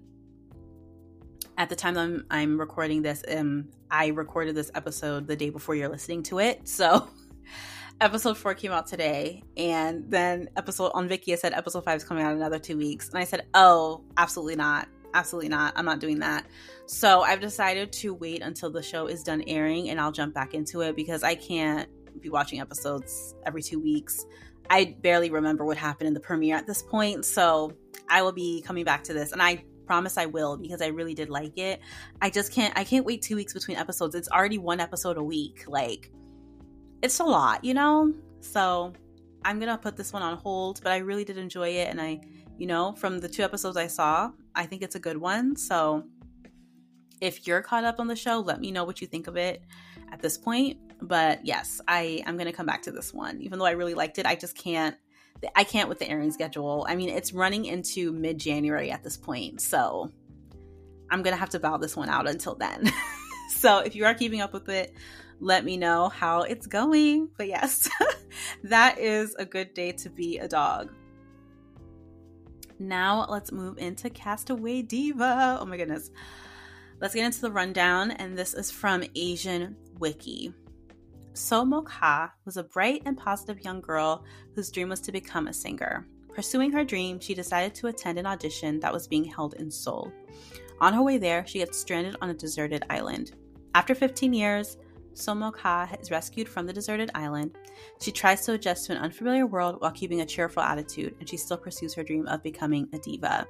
At 1.59 1.69
the 1.69 1.77
time 1.77 1.99
I'm, 1.99 2.27
I'm 2.31 2.59
recording 2.59 3.03
this, 3.03 3.23
um, 3.31 3.69
I 3.91 4.09
recorded 4.09 4.55
this 4.55 4.71
episode 4.75 5.27
the 5.27 5.37
day 5.37 5.51
before 5.51 5.75
you're 5.75 5.91
listening 5.91 6.23
to 6.25 6.39
it. 6.39 6.67
So 6.67 7.09
episode 8.03 8.37
four 8.37 8.53
came 8.55 8.73
out 8.73 8.89
today, 8.89 9.45
and 9.57 10.11
then 10.11 10.51
episode 10.57 10.91
on 10.93 11.09
Viki, 11.09 11.33
I 11.33 11.37
said 11.37 11.53
episode 11.53 11.85
five 11.85 11.99
is 11.99 12.05
coming 12.05 12.25
out 12.25 12.35
another 12.35 12.59
two 12.59 12.77
weeks, 12.77 13.09
and 13.09 13.19
I 13.19 13.25
said, 13.25 13.47
oh, 13.55 14.03
absolutely 14.17 14.57
not, 14.57 14.89
absolutely 15.15 15.49
not, 15.49 15.75
I'm 15.77 15.85
not 15.85 16.01
doing 16.01 16.19
that. 16.19 16.47
So 16.87 17.21
I've 17.23 17.41
decided 17.41 17.93
to 17.93 18.13
wait 18.13 18.43
until 18.43 18.71
the 18.71 18.83
show 18.83 19.07
is 19.07 19.23
done 19.23 19.45
airing, 19.47 19.89
and 19.89 20.01
I'll 20.01 20.11
jump 20.11 20.35
back 20.35 20.53
into 20.53 20.81
it 20.81 20.97
because 20.97 21.23
I 21.23 21.37
can't 21.37 21.89
be 22.21 22.29
watching 22.29 22.61
episodes 22.61 23.37
every 23.47 23.63
two 23.63 23.79
weeks. 23.79 24.27
I 24.69 24.97
barely 25.01 25.31
remember 25.31 25.65
what 25.65 25.77
happened 25.77 26.09
in 26.09 26.15
the 26.15 26.21
premiere 26.21 26.57
at 26.57 26.67
this 26.67 26.83
point, 26.83 27.25
so 27.25 27.73
I 28.09 28.23
will 28.23 28.33
be 28.33 28.63
coming 28.63 28.85
back 28.85 29.05
to 29.05 29.13
this, 29.13 29.31
and 29.31 29.41
I 29.41 29.65
promise 29.87 30.19
I 30.19 30.27
will 30.27 30.57
because 30.57 30.83
I 30.83 30.89
really 30.89 31.15
did 31.15 31.31
like 31.31 31.57
it. 31.57 31.81
I 32.21 32.31
just 32.31 32.53
can't. 32.53 32.77
I 32.77 32.83
can't 32.83 33.07
wait 33.07 33.23
two 33.23 33.37
weeks 33.37 33.53
between 33.53 33.77
episodes. 33.77 34.17
It's 34.17 34.29
already 34.29 34.59
one 34.59 34.81
episode 34.81 35.19
a 35.19 35.23
week. 35.23 35.65
Like, 35.69 36.11
it's 37.03 37.21
a 37.21 37.25
lot, 37.25 37.65
you 37.65 37.75
know. 37.75 38.13
So 38.41 38.93
I'm 39.45 39.59
gonna 39.59 39.79
put 39.79 39.97
this 39.97 40.13
one 40.13 40.23
on 40.23 40.37
hold. 40.37 40.81
But 40.83 40.93
I 40.93 40.99
really 40.99 41.25
did 41.25 41.39
enjoy 41.39 41.69
it, 41.71 41.89
and 41.89 42.01
I, 42.01 42.21
you 42.59 42.67
know, 42.67 42.93
from 42.93 43.19
the 43.19 43.29
two 43.29 43.43
episodes 43.43 43.77
I 43.77 43.87
saw, 43.87 44.31
I 44.55 44.67
think 44.67 44.83
it's 44.83 44.95
a 44.95 45.01
good 45.01 45.17
one. 45.17 45.57
So 45.57 46.05
if 47.21 47.47
you're 47.47 47.63
caught 47.63 47.85
up 47.85 48.01
on 48.01 48.07
the 48.07 48.17
show, 48.17 48.41
let 48.41 48.61
me 48.61 48.71
know 48.71 48.85
what 48.85 49.01
you 49.01 49.07
think 49.07 49.27
of 49.27 49.37
it 49.37 49.63
at 50.11 50.21
this 50.21 50.39
point. 50.39 50.79
But 51.01 51.45
yes, 51.45 51.81
I 51.87 52.23
I'm 52.27 52.37
gonna 52.37 52.53
come 52.53 52.67
back 52.67 52.83
to 52.83 52.93
this 52.93 53.13
one, 53.13 53.41
even 53.41 53.59
though 53.59 53.67
I 53.67 53.73
really 53.73 53.95
liked 53.95 54.19
it. 54.19 54.27
I 54.27 54.35
just 54.35 54.57
can't 54.57 54.97
I 55.57 55.65
can't 55.65 55.89
with 55.89 55.99
the 55.99 56.09
airing 56.09 56.31
schedule. 56.31 56.87
I 56.89 56.95
mean, 56.95 57.09
it's 57.09 57.33
running 57.33 57.65
into 57.65 58.13
mid 58.13 58.39
January 58.39 58.91
at 58.91 59.03
this 59.03 59.17
point. 59.17 59.61
So 59.61 60.11
I'm 61.11 61.23
going 61.23 61.35
to 61.35 61.41
have 61.41 61.51
to 61.51 61.61
bow 61.61 61.77
this 61.77 61.97
one 61.97 62.09
out 62.09 62.29
until 62.29 62.55
then. 62.55 62.93
so 63.51 63.79
if 63.79 63.95
you 63.95 64.05
are 64.07 64.15
keeping 64.15 64.41
up 64.41 64.53
with 64.53 64.69
it, 64.69 64.95
let 65.43 65.65
me 65.65 65.77
know 65.77 66.09
how 66.09 66.43
it's 66.43 66.67
going. 66.67 67.29
But 67.37 67.49
yes, 67.49 67.89
that 68.65 68.99
is 68.99 69.35
a 69.35 69.45
good 69.45 69.75
day 69.75 69.93
to 69.93 70.09
be 70.09 70.39
a 70.39 70.49
dog. 70.49 70.93
Now 72.79 73.27
let's 73.29 73.53
move 73.53 73.79
into 73.79 74.09
Castaway 74.09 74.83
Diva. 74.83 75.59
Oh 75.61 75.67
my 75.67 75.77
goodness. 75.77 76.11
Let's 77.01 77.15
get 77.15 77.27
into 77.27 77.41
the 77.41 77.51
rundown, 77.51 78.13
and 78.13 78.39
this 78.39 78.55
is 78.55 78.71
from 78.71 79.03
Asian 79.17 79.77
Wiki. 79.99 80.55
So 81.33 81.65
Mok 81.65 81.89
Ha 81.89 82.33
was 82.45 82.57
a 82.57 82.63
bright 82.63 83.03
and 83.05 83.19
positive 83.19 83.65
young 83.65 83.81
girl 83.81 84.25
whose 84.55 84.71
dream 84.71 84.89
was 84.89 85.01
to 85.01 85.13
become 85.13 85.49
a 85.49 85.53
singer. 85.53 86.07
Pursuing 86.33 86.71
her 86.73 86.85
dream, 86.85 87.19
she 87.19 87.35
decided 87.35 87.75
to 87.75 87.89
attend 87.89 88.19
an 88.19 88.27
audition 88.27 88.79
that 88.81 88.93
was 88.93 89.09
being 89.09 89.25
held 89.25 89.55
in 89.55 89.71
Seoul. 89.71 90.13
On 90.81 90.93
her 90.95 91.03
way 91.03 91.19
there, 91.19 91.45
she 91.47 91.59
gets 91.59 91.79
stranded 91.79 92.17
on 92.21 92.31
a 92.31 92.35
deserted 92.35 92.85
island. 92.89 93.33
After 93.75 93.95
15 93.95 94.33
years, 94.33 94.77
So 95.15 95.35
Mok 95.35 95.59
is 96.01 96.11
rescued 96.11 96.49
from 96.49 96.67
the 96.67 96.73
deserted 96.73 97.11
island. 97.15 97.57
She 98.01 98.13
tries 98.13 98.45
to 98.47 98.55
adjust 98.55 98.87
to 98.87 98.93
an 98.93 98.99
unfamiliar 98.99 99.47
world 99.47 99.77
while 99.81 99.91
keeping 99.91 100.21
a 100.21 100.27
cheerful 100.27 100.63
attitude, 100.63 101.15
and 101.21 101.29
she 101.29 101.37
still 101.37 101.59
pursues 101.59 101.95
her 101.95 102.03
dream 102.03 102.27
of 102.29 102.43
becoming 102.43 102.89
a 102.93 102.99
diva. 102.99 103.47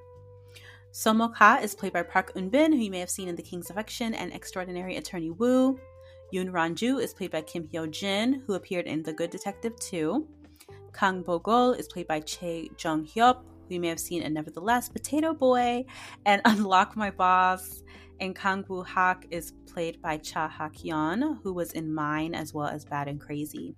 So 0.91 1.15
Mok 1.15 1.63
is 1.63 1.75
played 1.75 1.93
by 1.93 2.03
Park 2.03 2.35
Eun 2.35 2.51
Bin, 2.51 2.73
who 2.73 2.79
you 2.79 2.91
may 2.91 3.01
have 3.01 3.11
seen 3.11 3.29
in 3.29 3.37
The 3.37 3.43
King's 3.43 3.71
Affection 3.71 4.13
and 4.15 4.33
Extraordinary 4.33 4.97
Attorney 4.97 5.31
Woo. 5.31 5.79
Yoon 6.33 6.51
Ranju 6.51 7.01
is 7.01 7.15
played 7.15 7.31
by 7.31 7.43
Kim 7.43 7.69
Hyo 7.69 7.91
Jin, 7.91 8.43
who 8.47 8.55
appeared 8.55 8.87
in 8.87 9.03
The 9.03 9.13
Good 9.13 9.31
Detective 9.31 9.79
2. 9.81 10.27
Kang 10.93 11.23
Bo-gul 11.23 11.73
is 11.73 11.89
played 11.89 12.07
by 12.07 12.21
Chae 12.21 12.69
Jung 12.83 13.07
Hyup, 13.07 13.43
who 13.69 13.75
you 13.75 13.81
may 13.81 13.89
have 13.89 14.01
seen 14.01 14.23
in 14.23 14.35
Nevertheless, 14.35 14.89
Potato 14.89 15.33
Boy, 15.33 15.85
and 16.27 16.43
Unlock 16.47 16.97
My 16.97 17.11
Boss. 17.11 17.83
And 18.23 18.37
Kang 18.37 18.65
Woo 18.69 18.85
Hak 18.85 19.27
is 19.33 19.53
played 19.67 20.01
by 20.01 20.17
Cha 20.17 20.49
Hak 20.49 20.75
Yeon, 20.75 21.41
who 21.43 21.53
was 21.53 21.73
in 21.73 21.93
Mine 21.93 22.37
as 22.37 22.55
well 22.55 22.69
as 22.69 22.85
Bad 22.85 23.09
and 23.09 23.21
Crazy. 23.21 23.75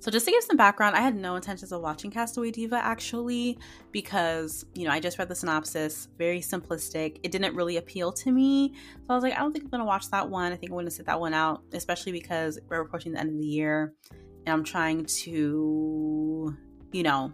So, 0.00 0.10
just 0.10 0.26
to 0.26 0.32
give 0.32 0.42
some 0.42 0.56
background, 0.56 0.96
I 0.96 1.00
had 1.00 1.14
no 1.14 1.36
intentions 1.36 1.70
of 1.70 1.80
watching 1.80 2.10
Castaway 2.10 2.50
Diva 2.50 2.74
actually 2.74 3.56
because, 3.92 4.66
you 4.74 4.84
know, 4.84 4.90
I 4.90 4.98
just 4.98 5.16
read 5.16 5.28
the 5.28 5.34
synopsis, 5.36 6.08
very 6.18 6.40
simplistic. 6.40 7.20
It 7.22 7.30
didn't 7.30 7.54
really 7.54 7.76
appeal 7.76 8.10
to 8.14 8.32
me. 8.32 8.74
So, 8.74 9.04
I 9.10 9.14
was 9.14 9.22
like, 9.22 9.34
I 9.34 9.38
don't 9.38 9.52
think 9.52 9.66
I'm 9.66 9.70
going 9.70 9.78
to 9.78 9.86
watch 9.86 10.10
that 10.10 10.28
one. 10.28 10.50
I 10.50 10.56
think 10.56 10.72
I'm 10.72 10.74
going 10.74 10.86
to 10.86 10.90
sit 10.90 11.06
that 11.06 11.20
one 11.20 11.34
out, 11.34 11.62
especially 11.72 12.10
because 12.10 12.58
we're 12.68 12.80
approaching 12.80 13.12
the 13.12 13.20
end 13.20 13.30
of 13.30 13.38
the 13.38 13.46
year 13.46 13.94
and 14.10 14.52
I'm 14.52 14.64
trying 14.64 15.04
to, 15.04 16.56
you 16.90 17.02
know, 17.04 17.32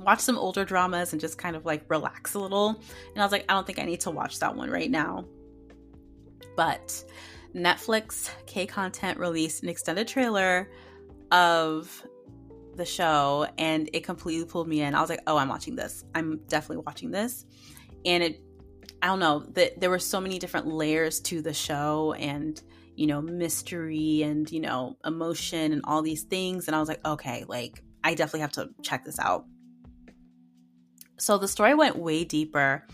watch 0.00 0.20
some 0.20 0.38
older 0.38 0.64
dramas 0.64 1.12
and 1.12 1.20
just 1.20 1.38
kind 1.38 1.54
of 1.54 1.64
like 1.64 1.84
relax 1.88 2.34
a 2.34 2.38
little. 2.38 2.80
And 3.14 3.18
I 3.18 3.24
was 3.24 3.32
like, 3.32 3.44
I 3.48 3.54
don't 3.54 3.66
think 3.66 3.78
I 3.78 3.84
need 3.84 4.00
to 4.00 4.10
watch 4.10 4.38
that 4.40 4.56
one 4.56 4.70
right 4.70 4.90
now. 4.90 5.26
But 6.56 7.04
Netflix 7.54 8.30
K 8.46 8.66
Content 8.66 9.18
released 9.18 9.62
an 9.62 9.68
extended 9.68 10.08
trailer 10.08 10.70
of 11.30 12.04
the 12.76 12.84
show 12.84 13.46
and 13.58 13.90
it 13.92 14.04
completely 14.04 14.46
pulled 14.46 14.68
me 14.68 14.80
in. 14.80 14.94
I 14.94 15.00
was 15.00 15.10
like, 15.10 15.22
oh, 15.26 15.36
I'm 15.36 15.48
watching 15.48 15.76
this. 15.76 16.04
I'm 16.14 16.38
definitely 16.48 16.82
watching 16.86 17.10
this. 17.10 17.44
And 18.04 18.22
it, 18.22 18.42
I 19.02 19.06
don't 19.06 19.20
know, 19.20 19.40
that 19.54 19.80
there 19.80 19.90
were 19.90 19.98
so 19.98 20.20
many 20.20 20.38
different 20.38 20.66
layers 20.66 21.20
to 21.20 21.42
the 21.42 21.52
show 21.52 22.14
and, 22.18 22.60
you 22.96 23.06
know, 23.06 23.20
mystery 23.20 24.22
and, 24.22 24.50
you 24.50 24.60
know, 24.60 24.96
emotion 25.04 25.72
and 25.72 25.82
all 25.84 26.02
these 26.02 26.22
things. 26.22 26.66
And 26.66 26.76
I 26.76 26.80
was 26.80 26.88
like, 26.88 27.04
okay, 27.04 27.44
like, 27.48 27.82
I 28.02 28.14
definitely 28.14 28.40
have 28.40 28.52
to 28.52 28.70
check 28.82 29.04
this 29.04 29.18
out. 29.18 29.44
So 31.20 31.38
the 31.38 31.48
story 31.48 31.74
went 31.74 31.96
way 31.96 32.24
deeper 32.24 32.86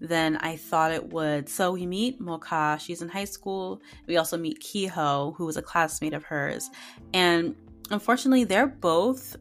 than 0.00 0.36
I 0.36 0.56
thought 0.56 0.92
it 0.92 1.12
would. 1.12 1.48
So 1.48 1.72
we 1.72 1.86
meet 1.86 2.20
Mok 2.20 2.44
Ha, 2.46 2.76
she's 2.76 3.02
in 3.02 3.08
high 3.08 3.24
school. 3.24 3.80
We 4.06 4.16
also 4.16 4.36
meet 4.36 4.60
Kiho, 4.60 5.36
who 5.36 5.46
was 5.46 5.56
a 5.56 5.62
classmate 5.62 6.14
of 6.14 6.24
hers. 6.24 6.70
And 7.12 7.56
unfortunately, 7.90 8.44
they're 8.44 8.66
both 8.66 9.36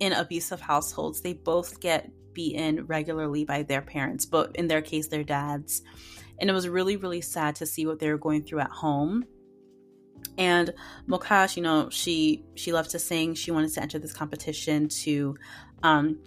in 0.00 0.12
abusive 0.12 0.60
households. 0.60 1.20
They 1.20 1.32
both 1.32 1.80
get 1.80 2.10
beaten 2.34 2.84
regularly 2.86 3.44
by 3.44 3.62
their 3.62 3.80
parents, 3.80 4.26
but 4.26 4.56
in 4.56 4.68
their 4.68 4.82
case, 4.82 5.08
their 5.08 5.24
dads. 5.24 5.82
And 6.38 6.50
it 6.50 6.52
was 6.52 6.68
really, 6.68 6.96
really 6.96 7.20
sad 7.20 7.56
to 7.56 7.66
see 7.66 7.86
what 7.86 8.00
they 8.00 8.10
were 8.10 8.18
going 8.18 8.42
through 8.42 8.60
at 8.60 8.70
home. 8.70 9.24
And 10.36 10.74
Mokash, 11.08 11.56
you 11.56 11.62
know, 11.62 11.88
she 11.90 12.44
she 12.56 12.72
loved 12.72 12.90
to 12.90 12.98
sing. 12.98 13.34
She 13.34 13.52
wanted 13.52 13.72
to 13.74 13.82
enter 13.82 13.98
this 13.98 14.12
competition 14.12 14.88
to, 14.88 15.36
um, 15.82 16.18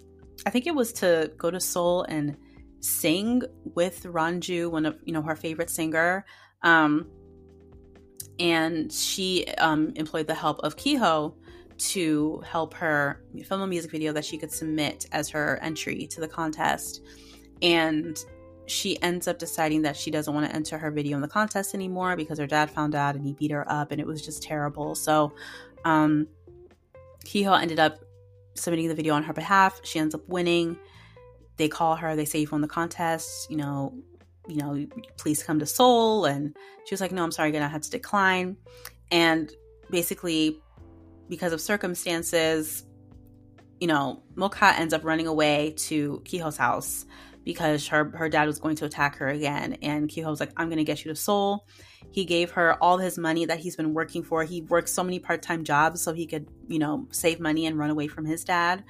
I 0.46 0.50
think 0.50 0.66
it 0.66 0.74
was 0.74 0.92
to 0.94 1.32
go 1.36 1.50
to 1.50 1.60
Seoul 1.60 2.04
and 2.04 2.36
sing 2.80 3.42
with 3.74 4.04
Ranju, 4.04 4.70
one 4.70 4.86
of 4.86 4.98
you 5.04 5.12
know 5.12 5.22
her 5.22 5.36
favorite 5.36 5.70
singer. 5.70 6.24
Um, 6.62 7.08
and 8.38 8.92
she 8.92 9.46
um, 9.58 9.92
employed 9.96 10.28
the 10.28 10.34
help 10.34 10.60
of 10.60 10.76
Kiho, 10.76 11.34
to 11.78 12.42
help 12.44 12.74
her 12.74 13.22
film 13.44 13.60
a 13.60 13.66
music 13.66 13.90
video 13.90 14.12
that 14.12 14.24
she 14.24 14.36
could 14.36 14.52
submit 14.52 15.06
as 15.12 15.28
her 15.30 15.58
entry 15.62 16.06
to 16.08 16.20
the 16.20 16.28
contest. 16.28 17.02
And 17.62 18.18
she 18.66 19.00
ends 19.02 19.28
up 19.28 19.38
deciding 19.38 19.82
that 19.82 19.96
she 19.96 20.10
doesn't 20.10 20.34
want 20.34 20.48
to 20.48 20.54
enter 20.54 20.76
her 20.76 20.90
video 20.90 21.16
in 21.16 21.22
the 21.22 21.28
contest 21.28 21.74
anymore 21.74 22.16
because 22.16 22.38
her 22.38 22.46
dad 22.46 22.70
found 22.70 22.94
out 22.94 23.14
and 23.14 23.24
he 23.24 23.32
beat 23.32 23.50
her 23.50 23.70
up 23.70 23.92
and 23.92 24.00
it 24.00 24.06
was 24.06 24.24
just 24.24 24.42
terrible. 24.42 24.94
So, 24.94 25.32
um, 25.84 26.26
Kiho 27.24 27.60
ended 27.60 27.78
up 27.78 28.00
submitting 28.58 28.88
the 28.88 28.94
video 28.94 29.14
on 29.14 29.22
her 29.24 29.32
behalf. 29.32 29.80
She 29.84 29.98
ends 29.98 30.14
up 30.14 30.28
winning. 30.28 30.78
They 31.56 31.68
call 31.68 31.96
her, 31.96 32.14
they 32.14 32.24
say 32.24 32.40
you 32.40 32.48
won 32.50 32.60
the 32.60 32.68
contest, 32.68 33.50
you 33.50 33.56
know, 33.56 33.94
you 34.46 34.56
know, 34.56 34.86
please 35.16 35.42
come 35.42 35.58
to 35.58 35.66
Seoul. 35.66 36.24
And 36.24 36.56
she 36.84 36.94
was 36.94 37.00
like, 37.00 37.12
no, 37.12 37.24
I'm 37.24 37.32
sorry, 37.32 37.48
I'm 37.48 37.52
gonna 37.52 37.68
have 37.68 37.82
to 37.82 37.90
decline. 37.90 38.56
And 39.10 39.50
basically 39.90 40.60
because 41.28 41.52
of 41.52 41.60
circumstances, 41.60 42.84
you 43.80 43.86
know, 43.86 44.22
Mok 44.34 44.54
Ha 44.56 44.76
ends 44.78 44.94
up 44.94 45.04
running 45.04 45.26
away 45.26 45.74
to 45.78 46.22
Kiho's 46.24 46.56
house 46.56 47.04
because 47.48 47.88
her 47.88 48.10
her 48.14 48.28
dad 48.28 48.46
was 48.46 48.58
going 48.58 48.76
to 48.76 48.84
attack 48.84 49.16
her 49.16 49.28
again. 49.28 49.78
And 49.80 50.06
Kiho 50.06 50.26
was 50.26 50.38
like, 50.38 50.52
I'm 50.58 50.68
gonna 50.68 50.84
get 50.84 51.02
you 51.02 51.10
to 51.10 51.16
Seoul. 51.16 51.66
He 52.10 52.26
gave 52.26 52.50
her 52.50 52.76
all 52.82 52.98
his 52.98 53.16
money 53.16 53.46
that 53.46 53.58
he's 53.58 53.74
been 53.74 53.94
working 53.94 54.22
for. 54.22 54.44
He 54.44 54.60
worked 54.60 54.90
so 54.90 55.02
many 55.02 55.18
part-time 55.18 55.64
jobs 55.64 56.02
so 56.02 56.12
he 56.12 56.26
could, 56.26 56.46
you 56.66 56.78
know, 56.78 57.08
save 57.10 57.40
money 57.40 57.64
and 57.64 57.78
run 57.78 57.88
away 57.88 58.06
from 58.06 58.26
his 58.26 58.44
dad. 58.44 58.84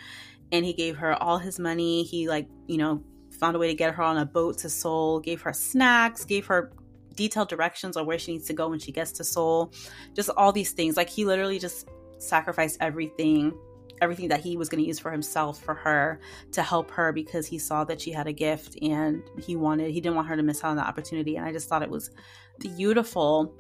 And 0.51 0.64
he 0.64 0.73
gave 0.73 0.97
her 0.97 1.14
all 1.23 1.38
his 1.38 1.61
money. 1.61 2.03
He 2.03 2.29
like, 2.29 2.49
you 2.66 2.79
know, 2.79 3.05
found 3.31 3.55
a 3.55 3.61
way 3.61 3.68
to 3.68 3.75
get 3.75 3.94
her 3.94 4.03
on 4.03 4.18
a 4.18 4.27
boat 4.27 4.59
to 4.59 4.68
Seoul, 4.68 5.21
gave 5.21 5.40
her 5.42 5.53
snacks, 5.53 6.25
gave 6.25 6.44
her 6.47 6.73
detailed 7.14 7.49
directions 7.49 7.97
on 7.97 8.07
where 8.07 8.18
she 8.18 8.33
needs 8.33 8.49
to 8.49 8.55
go 8.55 8.68
when 8.68 8.81
she 8.81 8.90
gets 8.90 9.12
to 9.12 9.23
Seoul. 9.25 9.73
Just 10.14 10.31
all 10.31 10.51
these 10.51 10.73
things. 10.73 10.97
Like 10.97 11.09
he 11.09 11.25
literally 11.25 11.61
just 11.61 11.87
sacrificed 12.18 12.79
everything 12.81 13.57
everything 14.00 14.28
that 14.28 14.40
he 14.40 14.56
was 14.56 14.68
going 14.68 14.82
to 14.82 14.87
use 14.87 14.98
for 14.98 15.11
himself 15.11 15.61
for 15.62 15.74
her 15.74 16.20
to 16.52 16.62
help 16.62 16.90
her 16.90 17.12
because 17.12 17.46
he 17.46 17.58
saw 17.58 17.84
that 17.84 18.00
she 18.00 18.12
had 18.12 18.26
a 18.26 18.32
gift 18.32 18.76
and 18.82 19.22
he 19.38 19.56
wanted 19.56 19.90
he 19.90 20.00
didn't 20.00 20.16
want 20.16 20.28
her 20.28 20.37
to 20.37 20.42
miss 20.42 20.62
out 20.64 20.70
on 20.70 20.76
the 20.76 20.87
opportunity. 20.87 21.37
And 21.37 21.44
i 21.44 21.52
just 21.52 21.68
thought 21.68 21.82
it 21.82 21.90
was 21.90 22.11
beautiful. 22.58 23.54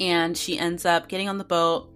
And 0.00 0.36
she 0.36 0.58
ends 0.58 0.84
up 0.84 1.08
getting 1.08 1.28
on 1.28 1.38
the 1.38 1.44
boat. 1.44 1.92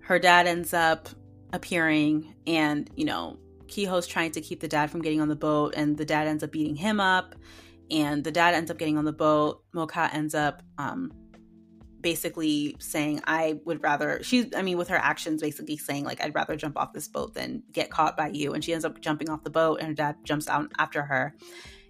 Her 0.00 0.18
dad 0.18 0.46
ends 0.46 0.72
up 0.72 1.08
appearing 1.52 2.34
and 2.46 2.90
you 2.96 3.04
know 3.04 3.38
kiho's 3.68 4.06
trying 4.06 4.30
to 4.32 4.40
keep 4.40 4.60
the 4.60 4.68
dad 4.68 4.90
from 4.90 5.00
getting 5.00 5.20
on 5.20 5.28
the 5.28 5.36
boat 5.36 5.74
and 5.76 5.96
the 5.96 6.04
dad 6.04 6.26
ends 6.26 6.42
up 6.42 6.52
beating 6.52 6.76
him 6.76 7.00
up. 7.00 7.34
And 7.90 8.24
the 8.24 8.32
dad 8.32 8.54
ends 8.54 8.70
up 8.70 8.78
getting 8.78 8.98
on 8.98 9.04
the 9.04 9.12
boat. 9.12 9.62
Mok 9.72 9.92
Ha 9.92 10.10
ends 10.12 10.34
up 10.34 10.62
um, 10.78 11.12
basically 12.00 12.76
saying 12.78 13.22
I 13.26 13.58
would 13.64 13.82
rather 13.82 14.22
she's 14.22 14.46
I 14.54 14.62
mean 14.62 14.76
with 14.76 14.88
her 14.88 14.96
actions 14.96 15.40
basically 15.40 15.76
saying 15.76 16.04
like 16.04 16.22
I'd 16.22 16.34
rather 16.34 16.54
jump 16.56 16.76
off 16.76 16.92
this 16.92 17.08
boat 17.08 17.34
than 17.34 17.62
get 17.72 17.90
caught 17.90 18.16
by 18.16 18.28
you 18.28 18.52
and 18.52 18.62
she 18.62 18.72
ends 18.72 18.84
up 18.84 19.00
jumping 19.00 19.30
off 19.30 19.44
the 19.44 19.50
boat 19.50 19.80
and 19.80 19.88
her 19.88 19.94
dad 19.94 20.16
jumps 20.22 20.48
out 20.48 20.70
after 20.78 21.02
her 21.02 21.34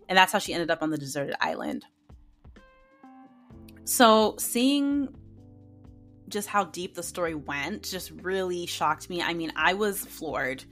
and 0.08 0.16
that's 0.16 0.32
how 0.32 0.38
she 0.38 0.52
ended 0.54 0.70
up 0.70 0.82
on 0.82 0.90
the 0.90 0.98
deserted 0.98 1.34
island. 1.40 1.84
So 3.84 4.36
seeing 4.38 5.08
just 6.28 6.48
how 6.48 6.64
deep 6.64 6.94
the 6.94 7.02
story 7.02 7.34
went 7.34 7.84
just 7.84 8.10
really 8.10 8.66
shocked 8.66 9.08
me. 9.08 9.22
I 9.22 9.32
mean, 9.34 9.52
I 9.56 9.74
was 9.74 10.04
floored. 10.04 10.64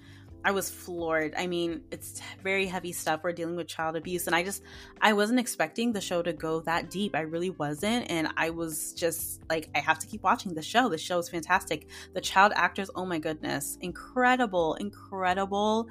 I 0.45 0.51
was 0.51 0.69
floored. 0.69 1.35
I 1.39 1.47
mean, 1.47 1.83
it's 1.91 2.21
very 2.43 2.67
heavy 2.67 2.93
stuff. 2.93 3.21
We're 3.25 3.33
dealing 3.33 3.57
with 3.57 3.67
child 3.67 3.97
abuse, 3.97 4.27
and 4.27 4.37
I 4.37 4.43
just 4.43 4.63
I 5.01 5.15
wasn't 5.15 5.41
expecting 5.41 5.93
the 5.93 6.03
show 6.03 6.21
to 6.23 6.35
go 6.35 6.61
that 6.61 6.91
deep. 6.91 7.17
I 7.17 7.21
really 7.21 7.51
wasn't, 7.51 8.11
and 8.11 8.29
I 8.37 8.51
was 8.51 8.93
just 8.93 9.41
like, 9.49 9.71
I 9.75 9.79
have 9.79 9.99
to 10.01 10.07
keep 10.07 10.23
watching 10.23 10.55
the 10.55 10.63
show. 10.63 10.91
The 10.91 10.99
show 10.99 11.19
is 11.19 11.31
fantastic. 11.31 11.89
The 12.13 12.21
child 12.21 12.53
actors, 12.55 12.91
oh 12.95 13.07
my 13.07 13.19
goodness, 13.19 13.79
incredible, 13.81 14.75
incredible. 14.75 15.89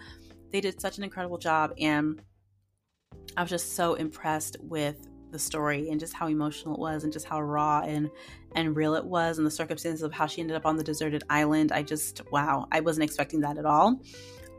They 0.51 0.61
did 0.61 0.79
such 0.79 0.99
an 0.99 1.03
incredible 1.03 1.39
job, 1.39 1.73
and 1.79 2.21
I 3.35 3.41
was 3.41 3.49
just 3.49 3.75
so 3.75 3.95
impressed 3.95 4.57
with 4.61 5.07
the 5.31 5.39
story 5.39 5.89
and 5.89 5.99
just 5.99 6.13
how 6.13 6.27
emotional 6.27 6.75
it 6.75 6.79
was 6.79 7.03
and 7.03 7.11
just 7.11 7.25
how 7.25 7.41
raw 7.41 7.79
and 7.79 8.09
and 8.55 8.75
real 8.75 8.93
it 8.93 9.03
was 9.03 9.39
and 9.39 9.47
the 9.47 9.51
circumstances 9.51 10.03
of 10.03 10.13
how 10.13 10.27
she 10.27 10.41
ended 10.41 10.55
up 10.55 10.63
on 10.63 10.77
the 10.77 10.83
deserted 10.83 11.23
island 11.27 11.71
i 11.71 11.81
just 11.81 12.21
wow 12.31 12.67
i 12.71 12.79
wasn't 12.79 13.03
expecting 13.03 13.39
that 13.39 13.57
at 13.57 13.65
all 13.65 13.99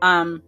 um, 0.05 0.43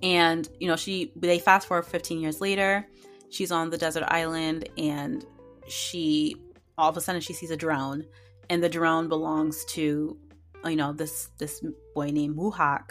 and 0.00 0.48
you 0.60 0.68
know, 0.68 0.76
she 0.76 1.12
they 1.16 1.40
fast 1.40 1.66
forward 1.66 1.86
15 1.86 2.20
years 2.20 2.40
later, 2.40 2.86
she's 3.30 3.50
on 3.50 3.70
the 3.70 3.76
desert 3.76 4.04
island, 4.06 4.68
and 4.78 5.26
she 5.66 6.36
all 6.78 6.88
of 6.88 6.96
a 6.96 7.00
sudden 7.00 7.20
she 7.20 7.32
sees 7.32 7.50
a 7.50 7.56
drone, 7.56 8.06
and 8.48 8.62
the 8.62 8.68
drone 8.68 9.08
belongs 9.08 9.64
to 9.64 10.16
you 10.64 10.76
know 10.76 10.92
this 10.92 11.30
this 11.38 11.64
boy 11.96 12.10
named 12.12 12.36
Wuhak, 12.36 12.90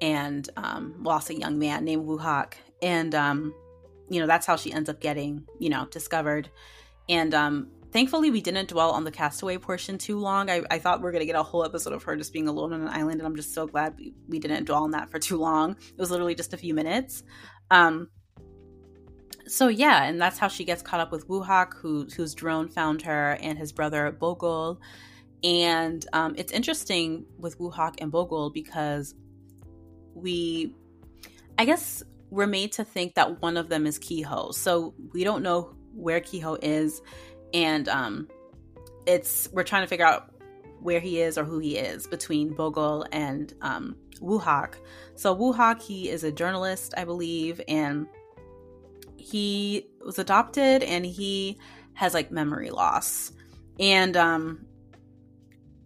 and 0.00 0.48
um, 0.56 0.94
well, 1.02 1.16
also 1.16 1.34
a 1.34 1.36
young 1.36 1.58
man 1.58 1.84
named 1.84 2.06
Wuhak, 2.06 2.54
and 2.80 3.14
um, 3.14 3.52
you 4.08 4.20
know 4.20 4.26
that's 4.26 4.46
how 4.46 4.56
she 4.56 4.72
ends 4.72 4.88
up 4.88 5.00
getting 5.00 5.44
you 5.58 5.68
know 5.68 5.86
discovered, 5.90 6.48
and 7.10 7.34
um, 7.34 7.68
Thankfully, 7.90 8.30
we 8.30 8.42
didn't 8.42 8.68
dwell 8.68 8.90
on 8.90 9.04
the 9.04 9.10
castaway 9.10 9.56
portion 9.56 9.96
too 9.96 10.18
long. 10.18 10.50
I, 10.50 10.62
I 10.70 10.78
thought 10.78 11.00
we 11.00 11.08
are 11.08 11.12
going 11.12 11.20
to 11.20 11.26
get 11.26 11.36
a 11.36 11.42
whole 11.42 11.64
episode 11.64 11.94
of 11.94 12.02
her 12.02 12.16
just 12.16 12.32
being 12.32 12.46
alone 12.46 12.72
on 12.74 12.82
an 12.82 12.88
island, 12.88 13.20
and 13.20 13.26
I'm 13.26 13.36
just 13.36 13.54
so 13.54 13.66
glad 13.66 13.96
we, 13.96 14.12
we 14.28 14.38
didn't 14.38 14.64
dwell 14.64 14.84
on 14.84 14.90
that 14.90 15.10
for 15.10 15.18
too 15.18 15.38
long. 15.38 15.72
It 15.72 15.98
was 15.98 16.10
literally 16.10 16.34
just 16.34 16.52
a 16.52 16.58
few 16.58 16.74
minutes. 16.74 17.22
Um, 17.70 18.08
so 19.46 19.68
yeah, 19.68 20.04
and 20.04 20.20
that's 20.20 20.38
how 20.38 20.48
she 20.48 20.64
gets 20.64 20.82
caught 20.82 21.00
up 21.00 21.10
with 21.10 21.26
Wuhak, 21.28 21.74
who, 21.74 22.06
whose 22.14 22.34
drone 22.34 22.68
found 22.68 23.00
her, 23.02 23.38
and 23.40 23.58
his 23.58 23.72
brother 23.72 24.12
Bogol. 24.12 24.80
And 25.42 26.04
um, 26.12 26.34
it's 26.36 26.52
interesting 26.52 27.24
with 27.38 27.58
Wuhak 27.58 27.96
and 28.00 28.12
Bogol 28.12 28.50
because 28.50 29.14
we, 30.14 30.74
I 31.56 31.64
guess, 31.64 32.02
we're 32.30 32.46
made 32.46 32.72
to 32.72 32.84
think 32.84 33.14
that 33.14 33.40
one 33.40 33.56
of 33.56 33.70
them 33.70 33.86
is 33.86 33.98
Kiho. 33.98 34.52
So 34.52 34.94
we 35.14 35.24
don't 35.24 35.42
know 35.42 35.74
where 35.94 36.20
Kiho 36.20 36.58
is 36.60 37.00
and 37.54 37.88
um, 37.88 38.28
it's 39.06 39.48
we're 39.52 39.64
trying 39.64 39.82
to 39.82 39.88
figure 39.88 40.06
out 40.06 40.32
where 40.80 41.00
he 41.00 41.20
is 41.20 41.36
or 41.36 41.44
who 41.44 41.58
he 41.58 41.76
is 41.76 42.06
between 42.06 42.54
Bogle 42.54 43.06
and 43.10 43.52
um, 43.62 43.96
Wuhak. 44.20 44.74
So 45.14 45.34
Wuhak, 45.34 45.82
he 45.82 46.08
is 46.08 46.24
a 46.24 46.30
journalist, 46.30 46.94
I 46.96 47.04
believe, 47.04 47.60
and 47.66 48.06
he 49.16 49.86
was 50.04 50.18
adopted 50.18 50.82
and 50.82 51.04
he 51.04 51.58
has 51.94 52.14
like 52.14 52.30
memory 52.30 52.70
loss. 52.70 53.32
And 53.80 54.16
um, 54.16 54.66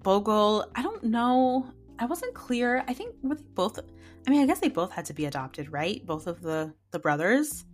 Bogol, 0.03 0.67
I 0.75 0.83
don't 0.83 1.05
know. 1.05 1.67
I 1.99 2.07
wasn't 2.07 2.35
clear. 2.35 2.85
I 2.87 2.95
think 2.95 3.15
were 3.23 3.37
they 3.37 3.43
both 3.55 3.79
I 4.27 4.31
mean, 4.31 4.43
I 4.43 4.47
guess 4.47 4.61
they 4.61 4.69
both 4.69 4.93
had 4.93 5.07
to 5.07 5.15
be 5.15 5.25
adopted, 5.25 5.73
right? 5.73 6.05
Both 6.05 6.27
of 6.27 6.43
the 6.43 6.75
the 6.91 6.99
brothers. 6.99 7.65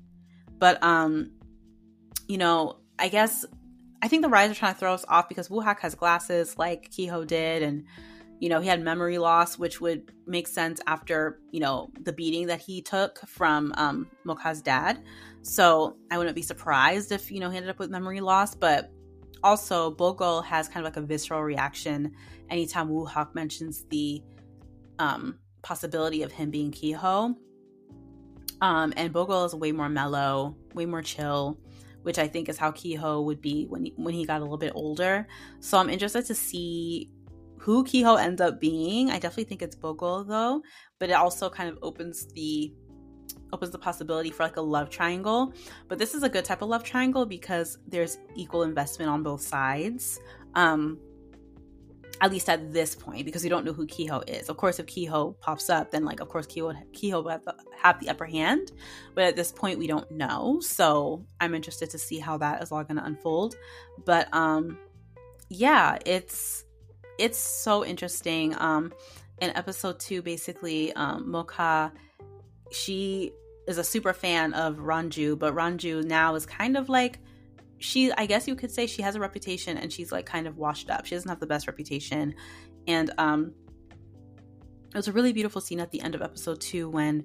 But 0.59 0.83
um 0.83 1.33
you 2.27 2.38
know, 2.38 2.79
I 2.98 3.09
guess 3.09 3.44
I 4.01 4.09
think 4.09 4.23
the 4.23 4.29
writers 4.29 4.57
are 4.57 4.61
trying 4.61 4.75
to 4.75 4.81
throw 4.81 4.95
us 4.95 5.05
off 5.09 5.29
because 5.29 5.49
Wuhak 5.49 5.81
has 5.81 5.95
glasses 5.95 6.57
like 6.57 6.91
Kiho 6.91 7.27
did, 7.27 7.63
and 7.63 7.85
you 8.39 8.49
know 8.49 8.61
he 8.61 8.69
had 8.69 8.83
memory 8.83 9.19
loss, 9.19 9.59
which 9.59 9.81
would 9.81 10.13
make 10.27 10.47
sense 10.47 10.81
after 10.87 11.41
you 11.51 11.61
know 11.61 11.91
the 12.01 12.13
beating 12.13 12.47
that 12.47 12.61
he 12.61 12.81
took 12.83 13.19
from 13.27 13.73
um, 13.77 14.09
Mok 14.25 14.41
Ha's 14.41 14.63
dad. 14.63 15.03
So 15.43 15.97
I 16.11 16.19
wouldn't 16.19 16.37
be 16.37 16.43
surprised 16.43 17.11
if 17.13 17.31
you 17.31 17.41
know 17.41 17.51
he 17.51 17.57
ended 17.57 17.71
up 17.71 17.79
with 17.79 17.91
memory 17.91 18.21
loss, 18.21 18.55
but 18.55 18.91
also 19.43 19.91
Bogol 19.91 20.43
has 20.43 20.69
kind 20.69 20.85
of 20.87 20.93
like 20.93 21.03
a 21.03 21.07
visceral 21.07 21.43
reaction 21.43 22.15
anytime 22.51 22.89
Wuhak 22.89 23.35
mentions 23.35 23.85
the 23.85 24.23
um, 24.99 25.39
possibility 25.63 26.23
of 26.23 26.33
him 26.33 26.51
being 26.51 26.71
Kiho. 26.71 27.35
Um, 28.61 28.93
and 28.97 29.13
Bogol 29.13 29.45
is 29.45 29.55
way 29.55 29.71
more 29.71 29.89
mellow, 29.89 30.57
way 30.75 30.87
more 30.87 31.03
chill 31.03 31.59
which 32.03 32.19
I 32.19 32.29
think 32.29 32.49
is 32.49 32.57
how 32.57 32.71
Kiho 32.71 33.25
would 33.25 33.41
be 33.41 33.67
when 33.67 33.87
he, 33.87 33.93
when 33.97 34.15
he 34.15 34.25
got 34.25 34.41
a 34.41 34.45
little 34.45 34.59
bit 34.59 34.73
older. 34.75 35.27
So 35.61 35.79
I'm 35.79 35.91
interested 35.91 36.27
to 36.27 36.35
see 36.35 37.11
who 37.59 37.85
Kiho 37.85 38.21
ends 38.21 38.41
up 38.41 38.61
being. 38.61 39.11
I 39.11 39.19
definitely 39.19 39.45
think 39.45 39.63
it's 39.63 39.77
Bogol 39.77 40.25
though, 40.25 40.63
but 40.99 41.11
it 41.11 41.15
also 41.15 41.51
kind 41.51 41.69
of 41.69 41.79
opens 41.83 42.27
the 42.33 42.73
opens 43.53 43.71
the 43.71 43.79
possibility 43.79 44.31
for 44.31 44.43
like 44.43 44.57
a 44.57 44.61
love 44.61 44.91
triangle. 44.91 45.53
But 45.89 45.99
this 45.99 46.15
is 46.15 46.23
a 46.23 46.29
good 46.29 46.45
type 46.45 46.63
of 46.63 46.69
love 46.69 46.85
triangle 46.85 47.27
because 47.27 47.79
there's 47.87 48.19
equal 48.37 48.63
investment 48.63 49.11
on 49.11 49.23
both 49.23 49.41
sides. 49.41 50.21
Um 50.55 50.99
at 52.21 52.31
least 52.31 52.49
at 52.49 52.73
this 52.73 52.95
point, 52.95 53.25
because 53.25 53.43
we 53.43 53.49
don't 53.49 53.65
know 53.65 53.73
who 53.73 53.87
Kiho 53.87 54.29
is. 54.29 54.49
Of 54.49 54.57
course, 54.57 54.79
if 54.79 54.87
Kiho 54.87 55.39
pops 55.41 55.71
up, 55.71 55.91
then 55.91 56.05
like 56.05 56.21
of 56.21 56.29
course 56.29 56.47
Kiho 56.47 56.77
Kiho 56.93 57.23
will 57.23 57.31
have 57.31 57.45
the, 57.45 57.55
have 57.81 58.01
the 58.01 58.09
upper 58.09 58.27
hand. 58.27 58.73
But 59.15 59.25
at 59.25 59.37
this 59.37 59.53
point, 59.53 59.79
we 59.79 59.87
don't 59.87 60.11
know. 60.11 60.61
So 60.61 61.25
I'm 61.41 61.55
interested 61.55 61.91
to 61.91 61.99
see 61.99 62.19
how 62.19 62.39
that 62.39 62.63
is 62.63 62.73
all 62.73 62.85
going 62.85 62.97
to 62.97 63.05
unfold. 63.05 63.57
But 64.05 64.33
um, 64.35 64.79
yeah, 65.49 65.99
it's 66.05 66.65
it's 67.19 67.39
so 67.39 67.85
interesting. 67.85 68.55
Um, 68.59 68.93
in 69.41 69.51
episode 69.51 70.01
two, 70.01 70.23
basically, 70.23 70.93
um, 70.95 71.31
Mok 71.31 71.53
Ha 71.53 71.93
she 72.71 73.33
is 73.67 73.79
a 73.79 73.85
super 73.85 74.13
fan 74.13 74.55
of 74.55 74.77
Ranju, 74.77 75.39
but 75.39 75.55
Ranju 75.55 76.05
now 76.05 76.35
is 76.35 76.47
kind 76.47 76.77
of 76.77 76.89
like 76.89 77.19
she 77.79 78.12
i 78.12 78.27
guess 78.27 78.49
you 78.49 78.55
could 78.55 78.71
say 78.71 78.87
she 78.87 79.03
has 79.03 79.14
a 79.14 79.21
reputation 79.21 79.77
and 79.79 79.93
she's 79.93 80.12
like 80.12 80.27
kind 80.27 80.47
of 80.47 80.57
washed 80.57 80.91
up. 80.91 81.07
She 81.07 81.14
doesn't 81.14 81.29
have 81.29 81.41
the 81.41 81.47
best 81.47 81.67
reputation. 81.67 82.35
And 82.87 83.11
um 83.19 83.53
it 84.91 84.97
was 84.97 85.09
a 85.09 85.12
really 85.12 85.33
beautiful 85.33 85.61
scene 85.61 85.81
at 85.81 85.91
the 85.91 86.01
end 86.01 86.14
of 86.14 86.23
episode 86.23 86.61
two 86.61 86.88
when 86.88 87.25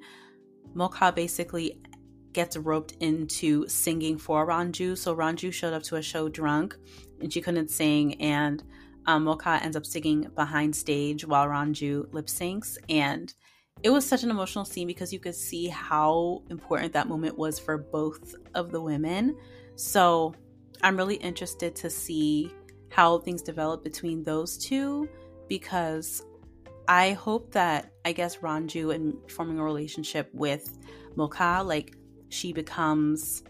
Mok 0.74 0.96
Ha 0.96 1.12
basically 1.12 1.80
gets 2.34 2.58
roped 2.58 2.94
into 3.00 3.68
singing 3.68 4.18
for 4.18 4.46
ranju. 4.46 4.98
So 4.98 5.16
ranju 5.16 5.54
showed 5.54 5.74
up 5.74 5.84
to 5.84 5.96
a 5.96 6.02
show 6.02 6.30
drunk 6.30 6.76
and 7.22 7.32
she 7.32 7.42
couldn't 7.42 7.70
sing 7.70 8.22
and 8.22 8.64
um, 9.06 9.24
Mok 9.26 9.44
Ha 9.44 9.60
ends 9.62 9.78
up 9.78 9.86
singing 9.86 10.30
behind 10.36 10.76
stage 10.76 11.26
while 11.26 11.48
ranju 11.48 12.14
lip 12.14 12.28
syncs. 12.28 12.78
And 12.90 13.34
it 13.82 13.90
was 13.90 14.06
such 14.06 14.24
an 14.24 14.30
emotional 14.30 14.66
scene 14.66 14.88
because 14.88 15.12
you 15.12 15.20
could 15.20 15.36
see 15.36 15.68
how 15.68 16.44
important 16.50 16.94
that 16.94 17.08
moment 17.08 17.38
was 17.38 17.60
for 17.60 17.78
both 17.78 18.36
of 18.56 18.72
the 18.72 18.82
women. 18.82 19.36
So 19.76 20.36
I'm 20.84 20.98
really 20.98 21.16
interested 21.16 21.76
to 21.78 21.90
see 21.90 22.52
how 22.92 23.18
things 23.20 23.42
develop 23.42 23.84
between 23.84 24.22
those 24.22 24.58
two 24.58 25.10
because 25.48 26.24
I 26.88 27.12
hope 27.14 27.52
that 27.54 27.92
I 28.06 28.12
guess 28.12 28.38
Ranju 28.38 28.94
and 28.94 29.16
forming 29.32 29.58
a 29.58 29.64
relationship 29.64 30.30
with 30.34 30.78
Mok 31.16 31.36
Ha, 31.36 31.62
like 31.62 31.96
she 32.30 32.54
becomes 32.54 33.44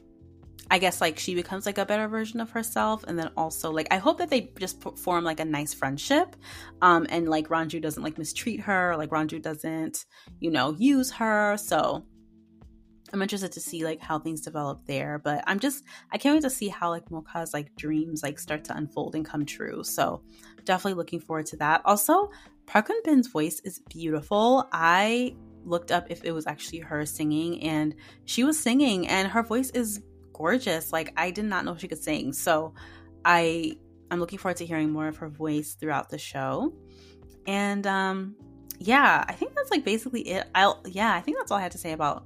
I 0.72 0.80
guess 0.80 1.02
like 1.02 1.20
she 1.20 1.36
becomes 1.36 1.66
like 1.66 1.78
a 1.78 1.86
better 1.86 2.08
version 2.08 2.40
of 2.40 2.50
herself. 2.52 3.04
And 3.08 3.20
then 3.20 3.32
also 3.36 3.72
like 3.72 3.88
I 3.92 3.98
hope 3.98 4.20
that 4.20 4.30
they 4.30 4.52
just 4.60 4.82
form 4.98 5.24
like 5.24 5.40
a 5.40 5.46
nice 5.46 5.74
friendship 5.74 6.36
um 6.82 7.06
and 7.10 7.28
like 7.28 7.50
Ranju 7.50 7.82
doesn't 7.82 8.02
like 8.02 8.18
mistreat 8.18 8.62
her 8.62 8.96
like 8.98 9.10
Ranju 9.10 9.42
doesn't 9.42 10.06
you 10.40 10.52
know 10.52 10.76
use 10.78 11.12
her. 11.12 11.58
So 11.58 12.06
I'm 13.14 13.22
interested 13.22 13.52
to 13.52 13.60
see 13.60 13.86
like 13.86 14.02
how 14.02 14.18
things 14.18 14.42
develop 14.42 14.86
there. 14.88 15.20
But 15.20 15.44
I'm 15.46 15.60
just 15.60 15.84
I 16.12 16.18
can't 16.18 16.36
wait 16.36 16.42
to 16.42 16.50
see 16.50 16.68
how 16.68 16.90
like 16.90 17.10
Mok 17.12 17.28
Ha's 17.28 17.54
like 17.54 17.76
dreams 17.76 18.24
like 18.24 18.40
start 18.40 18.64
to 18.66 18.76
unfold 18.76 19.14
and 19.16 19.24
come 19.24 19.46
true. 19.46 19.84
So 19.84 20.22
definitely 20.66 20.98
looking 20.98 21.20
forward 21.20 21.46
to 21.48 21.58
that. 21.58 21.82
Also, 21.86 22.32
Park 22.66 22.88
Eun 22.90 23.04
Bin's 23.04 23.28
voice 23.28 23.62
is 23.64 23.80
beautiful. 23.88 24.68
I 24.72 25.36
looked 25.64 25.92
up 25.92 26.08
if 26.10 26.26
it 26.26 26.32
was 26.32 26.48
actually 26.48 26.80
her 26.80 27.06
singing 27.06 27.62
and 27.62 27.96
she 28.26 28.44
was 28.44 28.60
singing 28.60 29.08
and 29.08 29.30
her 29.30 29.44
voice 29.44 29.70
is 29.70 30.02
gorgeous. 30.34 30.92
Like 30.92 31.14
I 31.16 31.30
did 31.30 31.46
not 31.46 31.66
know 31.66 31.78
she 31.78 31.88
could 31.88 32.04
sing. 32.04 32.34
So 32.34 32.74
I 33.24 33.78
I'm 34.10 34.20
looking 34.20 34.40
forward 34.40 34.58
to 34.58 34.66
hearing 34.66 34.92
more 34.92 35.08
of 35.08 35.18
her 35.18 35.30
voice 35.30 35.76
throughout 35.80 36.10
the 36.10 36.18
show. 36.18 36.74
And 37.46 37.86
um 37.86 38.36
yeah, 38.80 39.24
I 39.28 39.34
think 39.34 39.54
that's 39.54 39.70
like 39.70 39.86
basically 39.86 40.22
it. 40.22 40.48
I'll 40.56 40.82
yeah, 40.88 41.14
I 41.14 41.22
think 41.22 41.38
that's 41.38 41.52
all 41.52 41.60
I 41.60 41.62
had 41.62 41.74
to 41.74 41.78
say 41.78 41.92
about 41.92 42.26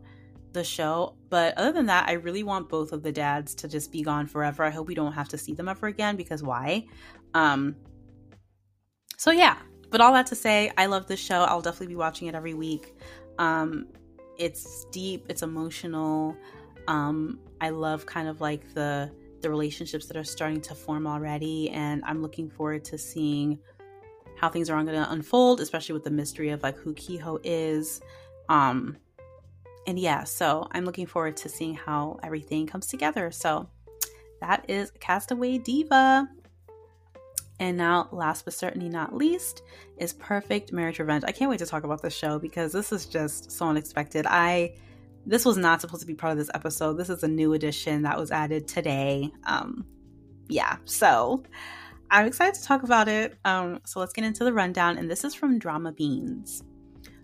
the 0.58 0.64
show. 0.64 1.16
But 1.30 1.58
other 1.58 1.72
than 1.72 1.86
that, 1.86 2.10
I 2.10 2.14
really 2.14 2.44
want 2.44 2.68
both 2.68 2.92
of 2.92 3.04
the 3.04 3.12
dads 3.12 3.56
to 3.56 3.68
just 3.68 3.92
be 3.92 4.02
gone 4.02 4.28
forever. 4.28 4.64
I 4.64 4.70
hope 4.72 4.88
we 4.88 4.96
don't 4.96 5.14
have 5.14 5.30
to 5.30 5.38
see 5.38 5.54
them 5.54 5.70
ever 5.70 5.88
again 5.88 6.16
because 6.16 6.44
why? 6.44 6.86
Um 7.34 7.76
so 9.18 9.32
yeah, 9.32 9.58
but 9.90 10.02
all 10.02 10.14
that 10.14 10.28
to 10.28 10.36
say, 10.36 10.72
I 10.78 10.88
love 10.88 11.08
this 11.08 11.20
show. 11.20 11.44
I'll 11.44 11.62
definitely 11.62 11.88
be 11.88 11.96
watching 11.96 12.28
it 12.28 12.36
every 12.36 12.54
week. 12.54 12.96
Um 13.38 13.88
it's 14.38 14.86
deep, 14.92 15.26
it's 15.30 15.44
emotional. 15.44 16.36
Um 16.88 17.40
I 17.62 17.70
love 17.70 18.06
kind 18.06 18.28
of 18.28 18.42
like 18.42 18.74
the 18.74 19.12
the 19.42 19.50
relationships 19.50 20.08
that 20.08 20.18
are 20.18 20.24
starting 20.24 20.62
to 20.62 20.74
form 20.74 21.06
already 21.06 21.70
and 21.70 22.04
I'm 22.04 22.24
looking 22.24 22.50
forward 22.50 22.84
to 22.86 22.98
seeing 22.98 23.60
how 24.38 24.50
things 24.50 24.70
are 24.70 24.74
going 24.74 24.88
to 24.88 25.12
unfold, 25.12 25.62
especially 25.62 25.94
with 25.94 26.04
the 26.04 26.12
mystery 26.12 26.50
of 26.50 26.64
like 26.64 26.78
who 26.78 26.94
Kiho 26.94 27.40
is. 27.44 28.02
Um, 28.50 28.98
and 29.88 29.98
yeah, 29.98 30.26
so 30.26 30.68
I'm 30.72 30.84
looking 30.84 31.06
forward 31.06 31.38
to 31.38 31.50
seeing 31.50 31.74
how 31.74 32.20
everything 32.22 32.68
comes 32.68 32.88
together. 32.88 33.32
So 33.32 33.70
that 34.42 34.66
is 34.68 34.92
Castaway 35.00 35.58
Diva. 35.58 36.28
And 37.60 37.78
now, 37.78 38.10
last 38.12 38.46
but 38.46 38.54
certainly 38.54 38.90
not 38.90 39.16
least, 39.16 39.64
is 39.98 40.14
Perfect 40.14 40.72
Marriage 40.72 41.00
Revenge. 41.00 41.24
I 41.26 41.32
can't 41.32 41.50
wait 41.50 41.60
to 41.60 41.66
talk 41.66 41.86
about 41.86 42.04
this 42.04 42.14
show 42.14 42.38
because 42.38 42.72
this 42.72 42.92
is 42.92 43.08
just 43.08 43.50
so 43.52 43.68
unexpected. 43.68 44.28
I 44.28 44.76
this 45.26 45.44
was 45.44 45.58
not 45.58 45.82
supposed 45.82 46.02
to 46.02 46.08
be 46.08 46.14
part 46.14 46.32
of 46.32 46.38
this 46.38 46.52
episode. 46.54 46.94
This 46.94 47.10
is 47.10 47.24
a 47.24 47.28
new 47.28 47.54
addition 47.54 48.04
that 48.04 48.18
was 48.18 48.32
added 48.32 48.68
today. 48.68 49.32
Um, 49.44 49.86
yeah, 50.48 50.78
so 50.86 51.44
I'm 52.10 52.28
excited 52.28 52.56
to 52.56 52.64
talk 52.64 52.84
about 52.84 53.10
it. 53.10 53.38
Um, 53.44 53.82
so 53.86 54.00
let's 54.00 54.14
get 54.14 54.24
into 54.24 54.46
the 54.46 54.54
rundown. 54.54 54.98
And 54.98 55.12
this 55.12 55.26
is 55.26 55.34
from 55.34 55.60
Drama 55.60 55.92
Beans. 55.92 56.64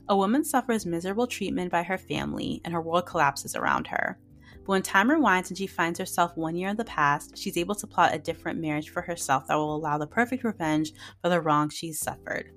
A 0.09 0.15
woman 0.17 0.43
suffers 0.43 0.85
miserable 0.85 1.27
treatment 1.27 1.71
by 1.71 1.83
her 1.83 1.97
family, 1.97 2.61
and 2.65 2.73
her 2.73 2.81
world 2.81 3.05
collapses 3.05 3.55
around 3.55 3.87
her. 3.87 4.17
But 4.65 4.67
when 4.67 4.81
time 4.81 5.09
rewinds 5.09 5.49
and 5.49 5.57
she 5.57 5.67
finds 5.67 5.99
herself 5.99 6.35
one 6.35 6.55
year 6.55 6.69
in 6.69 6.77
the 6.77 6.85
past, 6.85 7.37
she's 7.37 7.57
able 7.57 7.75
to 7.75 7.87
plot 7.87 8.13
a 8.13 8.19
different 8.19 8.59
marriage 8.59 8.89
for 8.89 9.01
herself 9.01 9.47
that 9.47 9.55
will 9.55 9.75
allow 9.75 9.97
the 9.97 10.07
perfect 10.07 10.43
revenge 10.43 10.93
for 11.21 11.29
the 11.29 11.41
wrong 11.41 11.69
she's 11.69 11.99
suffered. 11.99 12.51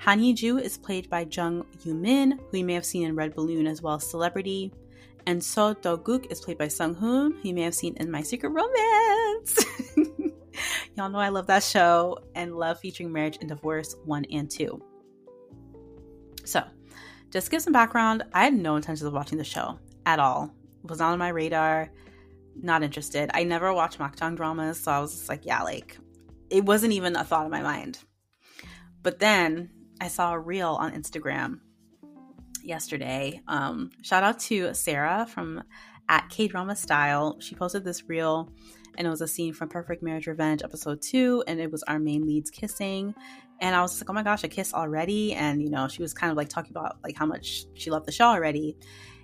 Han 0.00 0.20
Yi-ju 0.20 0.58
is 0.58 0.76
played 0.76 1.08
by 1.08 1.26
Jung 1.30 1.64
Yoo-min, 1.82 2.38
who 2.50 2.58
you 2.58 2.64
may 2.64 2.74
have 2.74 2.84
seen 2.84 3.06
in 3.06 3.14
Red 3.14 3.34
Balloon 3.34 3.66
as 3.66 3.80
well 3.80 3.94
as 3.94 4.08
Celebrity. 4.08 4.72
And 5.26 5.42
So 5.42 5.74
Do-guk 5.74 6.30
is 6.30 6.40
played 6.40 6.58
by 6.58 6.68
Sung 6.68 6.94
Hoon, 6.94 7.32
who 7.32 7.48
you 7.48 7.54
may 7.54 7.62
have 7.62 7.74
seen 7.74 7.96
in 7.96 8.10
My 8.10 8.20
Secret 8.20 8.50
Romance. 8.50 9.64
Y'all 10.96 11.08
know 11.08 11.18
I 11.18 11.30
love 11.30 11.46
that 11.46 11.62
show 11.62 12.18
and 12.34 12.56
love 12.56 12.80
featuring 12.80 13.12
Marriage 13.12 13.38
and 13.40 13.48
Divorce 13.48 13.96
1 14.04 14.26
and 14.30 14.50
2. 14.50 14.82
So, 16.44 16.62
just 17.30 17.50
give 17.50 17.62
some 17.62 17.72
background, 17.72 18.24
I 18.32 18.44
had 18.44 18.54
no 18.54 18.76
intentions 18.76 19.06
of 19.06 19.12
watching 19.12 19.38
the 19.38 19.44
show 19.44 19.78
at 20.06 20.18
all. 20.18 20.54
It 20.82 20.90
was 20.90 20.98
not 20.98 21.12
on 21.12 21.18
my 21.18 21.28
radar, 21.28 21.90
not 22.54 22.82
interested. 22.82 23.30
I 23.34 23.44
never 23.44 23.72
watched 23.72 23.98
Makjang 23.98 24.36
dramas, 24.36 24.78
so 24.80 24.92
I 24.92 25.00
was 25.00 25.12
just 25.12 25.28
like, 25.28 25.44
yeah, 25.44 25.62
like, 25.62 25.98
it 26.50 26.64
wasn't 26.64 26.92
even 26.92 27.16
a 27.16 27.24
thought 27.24 27.44
in 27.44 27.50
my 27.50 27.62
mind. 27.62 27.98
But 29.02 29.18
then 29.18 29.70
I 30.00 30.08
saw 30.08 30.32
a 30.32 30.38
reel 30.38 30.70
on 30.74 30.92
Instagram 30.92 31.60
yesterday. 32.62 33.40
Um, 33.48 33.90
shout 34.02 34.22
out 34.22 34.38
to 34.40 34.74
Sarah 34.74 35.26
from 35.28 35.62
at 36.08 36.28
K 36.28 36.48
Drama 36.48 36.76
Style. 36.76 37.38
She 37.40 37.54
posted 37.54 37.84
this 37.84 38.08
reel 38.08 38.52
and 38.96 39.06
it 39.06 39.10
was 39.10 39.20
a 39.20 39.28
scene 39.28 39.52
from 39.52 39.68
Perfect 39.68 40.02
Marriage 40.02 40.26
Revenge 40.26 40.62
episode 40.62 41.02
two, 41.02 41.42
and 41.46 41.60
it 41.60 41.70
was 41.70 41.82
our 41.84 41.98
main 41.98 42.26
leads 42.26 42.50
kissing. 42.50 43.14
And 43.64 43.74
I 43.74 43.80
was 43.80 43.98
like, 43.98 44.10
oh 44.10 44.12
my 44.12 44.22
gosh, 44.22 44.44
a 44.44 44.48
kiss 44.48 44.74
already. 44.74 45.32
And 45.32 45.62
you 45.62 45.70
know, 45.70 45.88
she 45.88 46.02
was 46.02 46.12
kind 46.12 46.30
of 46.30 46.36
like 46.36 46.50
talking 46.50 46.70
about 46.70 46.98
like 47.02 47.16
how 47.16 47.24
much 47.24 47.64
she 47.72 47.90
loved 47.90 48.04
the 48.04 48.12
show 48.12 48.26
already. 48.26 48.76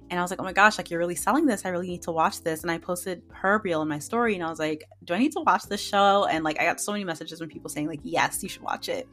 And 0.09 0.19
I 0.19 0.23
was 0.23 0.31
like, 0.31 0.41
oh 0.41 0.45
my 0.45 0.55
gosh, 0.55 0.79
like 0.79 0.91
you're 0.91 0.99
really 0.99 1.15
selling 1.15 1.45
this. 1.45 1.67
I 1.67 1.69
really 1.69 1.89
need 1.89 2.01
to 2.03 2.11
watch 2.11 2.43
this. 2.43 2.63
And 2.63 2.71
I 2.71 2.79
posted 2.79 3.21
her 3.35 3.61
reel 3.63 3.83
in 3.83 3.89
my 3.89 3.99
story 3.99 4.35
and 4.35 4.43
I 4.43 4.49
was 4.49 4.59
like, 4.59 4.85
do 5.05 5.13
I 5.13 5.19
need 5.19 5.33
to 5.33 5.41
watch 5.41 5.65
this 5.65 5.83
show? 5.83 6.25
And 6.25 6.43
like 6.43 6.59
I 6.59 6.65
got 6.65 6.81
so 6.81 6.93
many 6.93 7.05
messages 7.05 7.39
from 7.39 7.51
people 7.51 7.69
saying, 7.69 7.87
like, 7.87 8.01
yes, 8.03 8.43
you 8.43 8.49
should 8.49 8.63
watch 8.63 8.89
it. 8.89 9.07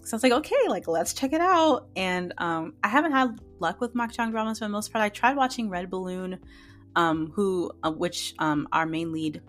So 0.00 0.14
I 0.14 0.16
was 0.16 0.22
like, 0.22 0.32
okay, 0.32 0.56
like 0.68 0.88
let's 0.88 1.12
check 1.12 1.34
it 1.34 1.42
out. 1.42 1.88
And 1.94 2.32
um, 2.38 2.72
I 2.82 2.88
haven't 2.88 3.12
had 3.12 3.38
luck 3.58 3.82
with 3.82 3.92
Makjang 3.92 4.30
dramas 4.30 4.60
for 4.60 4.64
the 4.64 4.70
most 4.70 4.90
part. 4.90 5.04
I 5.04 5.10
tried 5.10 5.36
watching 5.36 5.68
Red 5.68 5.90
Balloon, 5.90 6.38
um, 6.96 7.30
who 7.34 7.70
uh, 7.82 7.90
which 7.90 8.34
um, 8.38 8.66
our 8.72 8.86
main 8.86 9.12
lead, 9.12 9.42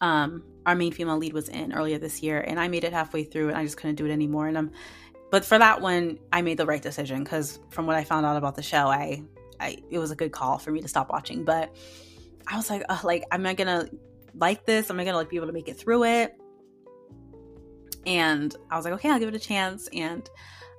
um, 0.00 0.44
our 0.66 0.74
main 0.74 0.92
female 0.92 1.16
lead 1.16 1.32
was 1.32 1.48
in 1.48 1.72
earlier 1.72 1.98
this 1.98 2.22
year, 2.22 2.40
and 2.40 2.60
I 2.60 2.68
made 2.68 2.84
it 2.84 2.92
halfway 2.92 3.24
through, 3.24 3.48
and 3.48 3.56
I 3.56 3.64
just 3.64 3.76
couldn't 3.76 3.96
do 3.96 4.06
it 4.06 4.12
anymore. 4.12 4.46
And 4.48 4.56
I'm, 4.56 4.70
but 5.30 5.44
for 5.44 5.58
that 5.58 5.80
one, 5.80 6.18
I 6.32 6.42
made 6.42 6.58
the 6.58 6.66
right 6.66 6.82
decision 6.82 7.24
because 7.24 7.58
from 7.70 7.86
what 7.86 7.96
I 7.96 8.04
found 8.04 8.24
out 8.24 8.36
about 8.36 8.54
the 8.54 8.62
show, 8.62 8.88
I, 8.88 9.22
I 9.60 9.78
it 9.90 9.98
was 9.98 10.10
a 10.10 10.16
good 10.16 10.32
call 10.32 10.58
for 10.58 10.70
me 10.70 10.80
to 10.80 10.88
stop 10.88 11.10
watching. 11.10 11.44
But 11.44 11.74
I 12.46 12.56
was 12.56 12.70
like, 12.70 12.84
like, 13.04 13.24
am 13.30 13.46
I 13.46 13.54
gonna 13.54 13.88
like 14.34 14.64
this? 14.64 14.90
Am 14.90 15.00
I 15.00 15.04
gonna 15.04 15.16
like 15.16 15.30
be 15.30 15.36
able 15.36 15.48
to 15.48 15.52
make 15.52 15.68
it 15.68 15.78
through 15.78 16.04
it? 16.04 16.36
And 18.06 18.54
I 18.70 18.76
was 18.76 18.84
like, 18.84 18.94
okay, 18.94 19.10
I'll 19.10 19.18
give 19.18 19.28
it 19.28 19.34
a 19.34 19.40
chance. 19.40 19.88
And 19.92 20.28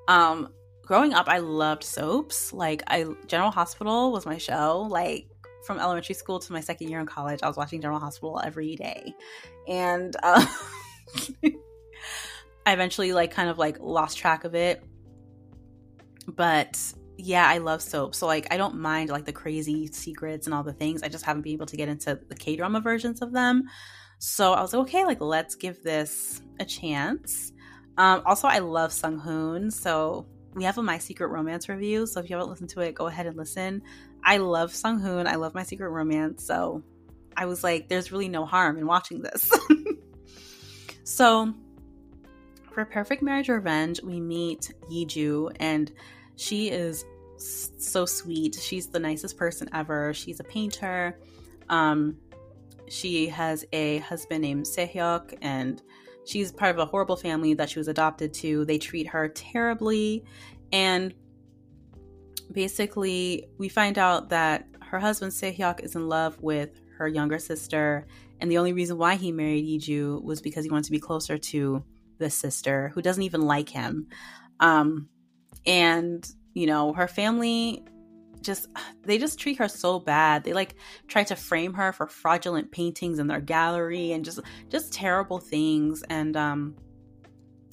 um, 0.08 0.50
growing 0.82 1.14
up, 1.14 1.28
I 1.28 1.38
loved 1.40 1.84
soaps. 1.84 2.52
Like, 2.54 2.82
I 2.88 3.06
General 3.28 3.52
Hospital 3.52 4.12
was 4.12 4.26
my 4.26 4.38
show. 4.38 4.88
Like 4.90 5.29
from 5.70 5.80
elementary 5.80 6.16
school 6.16 6.40
to 6.40 6.52
my 6.52 6.62
second 6.62 6.90
year 6.90 7.00
in 7.00 7.06
college, 7.06 7.42
I 7.44 7.48
was 7.48 7.56
watching 7.56 7.80
General 7.80 8.00
Hospital 8.00 8.42
every 8.44 8.76
day. 8.76 9.14
And 9.68 10.16
uh, 10.24 10.44
I 12.66 12.74
eventually 12.74 13.14
like 13.14 13.30
kind 13.30 13.52
of 13.52 13.60
like 13.60 13.78
lost 13.80 14.18
track 14.18 14.46
of 14.46 14.56
it. 14.56 14.84
But 16.28 16.82
yeah, 17.18 17.48
I 17.48 17.60
love 17.60 17.84
soap. 17.84 18.16
So 18.16 18.26
like 18.26 18.52
I 18.52 18.58
don't 18.58 18.80
mind 18.80 19.12
like 19.12 19.26
the 19.26 19.32
crazy 19.32 19.86
secrets 19.86 20.48
and 20.48 20.56
all 20.56 20.64
the 20.64 20.74
things. 20.74 21.04
I 21.04 21.08
just 21.08 21.24
haven't 21.24 21.44
been 21.44 21.54
able 21.54 21.68
to 21.68 21.78
get 21.78 21.88
into 21.88 22.20
the 22.28 22.36
K 22.36 22.56
drama 22.56 22.82
versions 22.82 23.22
of 23.22 23.32
them. 23.32 23.66
So 24.18 24.54
I 24.54 24.62
was 24.62 24.74
like, 24.74 24.82
okay, 24.88 25.06
like 25.06 25.22
let's 25.22 25.54
give 25.54 25.84
this 25.84 26.42
a 26.60 26.66
chance. 26.66 27.54
Um, 28.00 28.24
also, 28.26 28.48
I 28.48 28.58
love 28.58 28.92
Sung 28.92 29.20
Hoon, 29.20 29.70
so 29.70 30.26
we 30.54 30.64
have 30.64 30.78
a 30.78 30.84
My 30.84 30.98
Secret 30.98 31.28
Romance 31.28 31.70
review. 31.70 32.06
So 32.06 32.20
if 32.20 32.30
you 32.30 32.36
haven't 32.36 32.50
listened 32.50 32.70
to 32.72 32.82
it, 32.82 32.96
go 32.96 33.08
ahead 33.08 33.28
and 33.28 33.38
listen. 33.38 33.82
I 34.24 34.38
love 34.38 34.74
Sung 34.74 35.00
Hoon. 35.00 35.28
I 35.28 35.36
love 35.36 35.54
My 35.54 35.64
Secret 35.64 35.90
Romance. 35.90 36.44
So 36.44 36.84
I 37.36 37.46
was 37.46 37.64
like, 37.64 37.88
there's 37.88 38.12
really 38.12 38.28
no 38.28 38.46
harm 38.46 38.78
in 38.78 38.86
watching 38.86 39.22
this. 39.22 39.52
so 41.04 41.54
for 42.74 42.86
Perfect 42.86 43.22
Marriage 43.22 43.50
Revenge, 43.50 44.02
we 44.02 44.20
meet 44.20 44.74
Yiju, 44.92 45.56
and 45.60 45.92
she 46.36 46.70
is 46.70 47.06
so 47.38 48.06
sweet. 48.06 48.56
She's 48.56 48.88
the 48.88 49.00
nicest 49.00 49.38
person 49.38 49.70
ever. 49.74 50.14
She's 50.14 50.40
a 50.40 50.44
painter. 50.44 51.20
Um, 51.70 52.18
she 52.88 53.28
has 53.28 53.66
a 53.72 54.00
husband 54.00 54.42
named 54.42 54.66
Sehyuk, 54.66 55.38
and 55.42 55.82
she's 56.30 56.52
part 56.52 56.76
of 56.76 56.80
a 56.80 56.86
horrible 56.86 57.16
family 57.16 57.54
that 57.56 57.70
she 57.70 57.80
was 57.80 57.88
adopted 57.88 58.34
to. 58.36 58.66
They 58.66 58.78
treat 58.78 59.08
her 59.08 59.28
terribly, 59.30 60.24
and 60.72 61.14
basically, 62.52 63.48
we 63.58 63.70
find 63.70 63.98
out 63.98 64.30
that 64.30 64.68
her 64.82 65.00
husband 65.00 65.32
Sehyuk 65.32 65.84
is 65.84 65.96
in 65.96 66.08
love 66.08 66.40
with 66.42 66.70
her 66.98 67.08
younger 67.08 67.40
sister, 67.40 68.06
and 68.40 68.52
the 68.52 68.58
only 68.58 68.74
reason 68.74 68.98
why 68.98 69.16
he 69.16 69.32
married 69.32 69.66
Yiju 69.66 70.24
was 70.24 70.42
because 70.42 70.64
he 70.64 70.70
wanted 70.70 70.86
to 70.86 70.92
be 70.92 71.00
closer 71.00 71.38
to 71.38 71.84
this 72.20 72.36
sister 72.36 72.92
who 72.94 73.02
doesn't 73.02 73.24
even 73.24 73.42
like 73.42 73.70
him. 73.70 74.08
Um, 74.60 75.10
and 75.66 76.28
you 76.54 76.68
know, 76.68 76.94
her 76.94 77.08
family 77.08 77.86
just 78.42 78.68
they 79.04 79.18
just 79.18 79.40
treat 79.40 79.58
her 79.58 79.68
so 79.68 80.00
bad. 80.00 80.44
They 80.44 80.54
like 80.54 80.76
try 81.08 81.24
to 81.26 81.36
frame 81.36 81.74
her 81.74 81.94
for 81.94 82.08
fraudulent 82.08 82.72
paintings 82.72 83.20
in 83.20 83.28
their 83.28 83.42
gallery 83.42 84.12
and 84.12 84.24
just 84.26 84.40
just 84.70 84.94
terrible 84.94 85.40
things. 85.40 86.04
And 86.10 86.36
um 86.36 86.76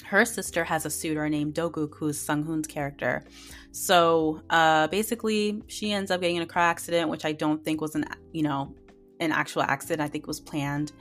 her 0.05 0.25
sister 0.25 0.63
has 0.63 0.87
a 0.87 0.91
suitor 0.91 1.29
named 1.29 1.55
Do-guk 1.55 1.97
who's 1.97 2.19
Sung 2.19 2.45
Hoon's 2.45 2.67
character. 2.67 3.25
So 3.73 4.43
uh 4.51 4.89
basically 4.89 5.63
she 5.67 5.93
ends 5.93 6.11
up 6.11 6.21
getting 6.21 6.37
in 6.37 6.43
a 6.43 6.47
car 6.47 6.63
accident, 6.63 7.11
which 7.11 7.25
I 7.25 7.33
don't 7.33 7.65
think 7.65 7.81
was 7.81 7.95
an 7.95 8.05
you 8.33 8.43
know, 8.43 8.75
an 9.21 9.33
actual 9.33 9.63
accident. 9.63 10.01
I 10.01 10.09
think 10.09 10.27
was 10.27 10.41
planned 10.41 10.93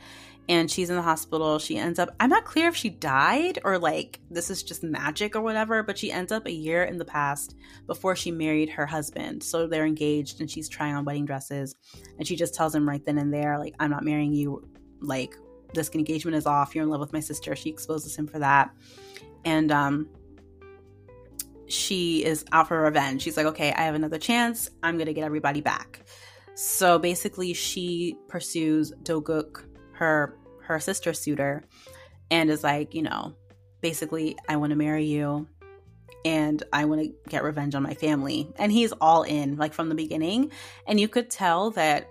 and 0.48 0.70
she's 0.70 0.90
in 0.90 0.96
the 0.96 1.02
hospital. 1.02 1.58
She 1.60 1.78
ends 1.78 1.98
up, 1.98 2.10
I'm 2.20 2.30
not 2.30 2.46
clear 2.46 2.68
if 2.68 2.76
she 2.76 2.90
died 2.90 3.60
or 3.64 3.80
like 3.80 4.20
this 4.30 4.50
is 4.50 4.62
just 4.62 4.84
magic 4.84 5.36
or 5.36 5.42
whatever, 5.42 5.82
but 5.82 5.98
she 5.98 6.12
ends 6.12 6.32
up 6.32 6.46
a 6.46 6.52
year 6.52 6.84
in 6.84 6.98
the 6.98 7.06
past 7.06 7.56
before 7.88 8.16
she 8.16 8.32
married 8.32 8.70
her 8.70 8.86
husband. 8.86 9.44
So 9.44 9.68
they're 9.68 9.86
engaged 9.86 10.42
and 10.42 10.50
she's 10.50 10.70
trying 10.70 10.96
on 10.96 11.06
wedding 11.06 11.26
dresses. 11.26 11.76
And 12.18 12.28
she 12.28 12.36
just 12.36 12.54
tells 12.54 12.76
him 12.76 12.88
right 12.88 13.04
then 13.04 13.18
and 13.18 13.34
there, 13.34 13.58
like, 13.58 13.76
I'm 13.80 13.90
not 13.90 14.04
marrying 14.04 14.34
you. 14.34 14.68
Like, 15.02 15.36
this 15.74 15.90
engagement 15.94 16.38
is 16.38 16.46
off. 16.46 16.76
You're 16.76 16.84
in 16.84 16.90
love 16.90 17.00
with 17.00 17.14
my 17.14 17.20
sister. 17.20 17.56
She 17.56 17.70
exposes 17.70 18.16
him 18.16 18.28
for 18.28 18.40
that. 18.40 18.72
And, 19.44 19.72
um, 19.72 20.10
she 21.68 22.24
is 22.24 22.46
out 22.52 22.68
for 22.68 22.80
revenge. 22.80 23.24
She's 23.24 23.36
like, 23.36 23.48
okay, 23.48 23.74
I 23.74 23.82
have 23.86 23.96
another 23.96 24.20
chance. 24.20 24.70
I'm 24.84 24.98
going 24.98 25.08
to 25.08 25.14
get 25.14 25.24
everybody 25.24 25.62
back. 25.62 26.02
So 26.54 27.00
basically, 27.00 27.54
she 27.54 28.16
pursues 28.28 28.94
Do-guk 29.02 29.65
her 29.96 30.38
her 30.64 30.80
sister 30.80 31.14
suitor 31.14 31.64
and 32.32 32.50
is 32.50 32.64
like, 32.64 32.96
you 32.96 33.04
know, 33.04 33.36
basically 33.82 34.38
I 34.48 34.56
want 34.58 34.72
to 34.72 34.76
marry 34.76 35.06
you 35.06 35.48
and 36.24 36.62
I 36.74 36.86
want 36.86 37.02
to 37.02 37.14
get 37.30 37.44
revenge 37.44 37.76
on 37.76 37.84
my 37.84 37.94
family. 37.94 38.52
And 38.58 38.72
he's 38.72 38.92
all 38.94 39.24
in 39.24 39.58
like 39.58 39.74
from 39.74 39.90
the 39.90 39.96
beginning 39.96 40.52
and 40.88 41.00
you 41.00 41.08
could 41.08 41.30
tell 41.30 41.72
that 41.72 42.10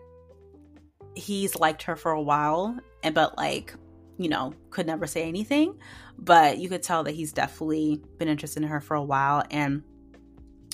he's 1.15 1.57
liked 1.57 1.85
her 1.85 1.97
for 1.97 2.13
a 2.13 2.23
while 2.23 2.77
and 3.03 3.15
but 3.15 3.37
like 3.37 3.75
you 4.17 4.29
know, 4.29 4.55
could 4.71 4.87
never 4.87 5.09
say 5.09 5.27
anything, 5.27 5.77
but 6.17 6.59
you 6.59 6.69
could 6.69 6.85
tell 6.85 7.03
that 7.03 7.15
he's 7.17 7.33
definitely 7.33 8.01
been 8.17 8.29
interested 8.29 8.63
in 8.63 8.69
her 8.69 8.81
for 8.81 8.95
a 8.95 9.03
while 9.03 9.43
and 9.51 9.83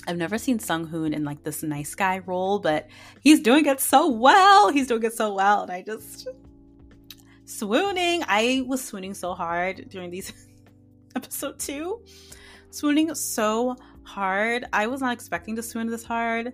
I've 0.07 0.17
never 0.17 0.37
seen 0.37 0.59
Sung 0.59 0.85
Hoon 0.85 1.13
in 1.13 1.23
like 1.23 1.43
this 1.43 1.63
nice 1.63 1.95
guy 1.95 2.19
role, 2.19 2.59
but 2.59 2.87
he's 3.21 3.39
doing 3.39 3.65
it 3.65 3.79
so 3.79 4.09
well. 4.09 4.69
He's 4.69 4.87
doing 4.87 5.03
it 5.03 5.13
so 5.13 5.33
well. 5.33 5.63
And 5.63 5.71
I 5.71 5.83
just 5.83 6.27
swooning. 7.51 8.23
I 8.27 8.63
was 8.65 8.83
swooning 8.83 9.13
so 9.13 9.33
hard 9.33 9.89
during 9.89 10.09
these 10.09 10.33
episode 11.15 11.59
two. 11.59 12.01
Swooning 12.69 13.13
so 13.15 13.75
hard. 14.03 14.65
I 14.71 14.87
was 14.87 15.01
not 15.01 15.13
expecting 15.13 15.55
to 15.57 15.63
swoon 15.63 15.87
this 15.87 16.03
hard, 16.03 16.53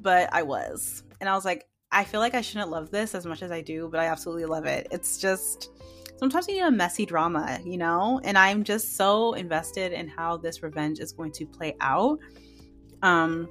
but 0.00 0.28
I 0.32 0.42
was. 0.42 1.02
And 1.20 1.28
I 1.28 1.34
was 1.34 1.44
like, 1.44 1.66
I 1.90 2.04
feel 2.04 2.20
like 2.20 2.34
I 2.34 2.40
shouldn't 2.40 2.70
love 2.70 2.90
this 2.90 3.14
as 3.14 3.26
much 3.26 3.42
as 3.42 3.50
I 3.50 3.60
do, 3.60 3.88
but 3.88 4.00
I 4.00 4.06
absolutely 4.06 4.46
love 4.46 4.66
it. 4.66 4.88
It's 4.90 5.18
just 5.18 5.70
sometimes 6.18 6.48
you 6.48 6.54
need 6.54 6.60
a 6.60 6.70
messy 6.70 7.06
drama, 7.06 7.58
you 7.64 7.78
know? 7.78 8.20
And 8.24 8.36
I'm 8.38 8.64
just 8.64 8.96
so 8.96 9.34
invested 9.34 9.92
in 9.92 10.08
how 10.08 10.36
this 10.36 10.62
revenge 10.62 11.00
is 11.00 11.12
going 11.12 11.32
to 11.32 11.46
play 11.46 11.76
out. 11.80 12.18
Um 13.02 13.48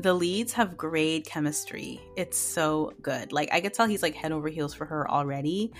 the 0.00 0.14
leads 0.14 0.52
have 0.52 0.76
great 0.76 1.26
chemistry. 1.26 2.00
It's 2.16 2.38
so 2.38 2.92
good. 3.02 3.32
Like 3.32 3.48
I 3.52 3.60
could 3.60 3.74
tell 3.74 3.86
he's 3.86 4.02
like 4.02 4.14
head 4.14 4.32
over 4.32 4.48
heels 4.48 4.74
for 4.74 4.84
her 4.84 5.10
already. 5.10 5.72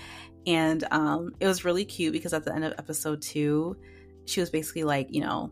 And 0.45 0.83
um 0.91 1.35
it 1.39 1.47
was 1.47 1.65
really 1.65 1.85
cute 1.85 2.13
because 2.13 2.33
at 2.33 2.43
the 2.43 2.53
end 2.53 2.65
of 2.65 2.73
episode 2.77 3.21
2, 3.21 3.77
she 4.25 4.39
was 4.39 4.49
basically 4.49 4.83
like, 4.83 5.07
you 5.11 5.21
know, 5.21 5.51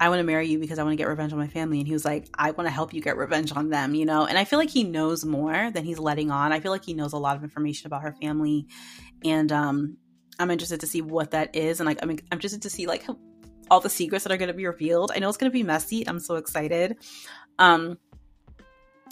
I 0.00 0.08
want 0.08 0.18
to 0.18 0.24
marry 0.24 0.48
you 0.48 0.58
because 0.58 0.78
I 0.78 0.82
want 0.82 0.92
to 0.92 0.96
get 0.96 1.08
revenge 1.08 1.32
on 1.32 1.38
my 1.38 1.46
family. 1.46 1.78
And 1.78 1.86
he 1.86 1.92
was 1.92 2.04
like, 2.04 2.28
I 2.34 2.50
want 2.50 2.66
to 2.66 2.72
help 2.72 2.92
you 2.92 3.00
get 3.00 3.16
revenge 3.16 3.52
on 3.56 3.70
them, 3.70 3.94
you 3.94 4.04
know? 4.04 4.26
And 4.26 4.36
I 4.36 4.44
feel 4.44 4.58
like 4.58 4.70
he 4.70 4.82
knows 4.82 5.24
more 5.24 5.70
than 5.70 5.84
he's 5.84 5.98
letting 5.98 6.30
on. 6.30 6.52
I 6.52 6.60
feel 6.60 6.72
like 6.72 6.84
he 6.84 6.94
knows 6.94 7.12
a 7.12 7.18
lot 7.18 7.36
of 7.36 7.44
information 7.44 7.86
about 7.86 8.02
her 8.02 8.12
family. 8.20 8.66
And 9.24 9.52
um, 9.52 9.96
I'm 10.38 10.50
interested 10.50 10.80
to 10.80 10.86
see 10.86 11.00
what 11.00 11.30
that 11.30 11.54
is. 11.54 11.78
And 11.80 11.86
like, 11.86 12.00
I'm, 12.02 12.10
I'm 12.10 12.18
interested 12.32 12.62
to 12.62 12.70
see 12.70 12.86
like 12.86 13.04
all 13.70 13.80
the 13.80 13.90
secrets 13.90 14.24
that 14.24 14.32
are 14.32 14.36
going 14.36 14.48
to 14.48 14.54
be 14.54 14.66
revealed. 14.66 15.12
I 15.14 15.20
know 15.20 15.28
it's 15.28 15.38
going 15.38 15.50
to 15.50 15.54
be 15.54 15.62
messy. 15.62 16.06
I'm 16.06 16.20
so 16.20 16.36
excited. 16.36 16.96
Um, 17.58 17.98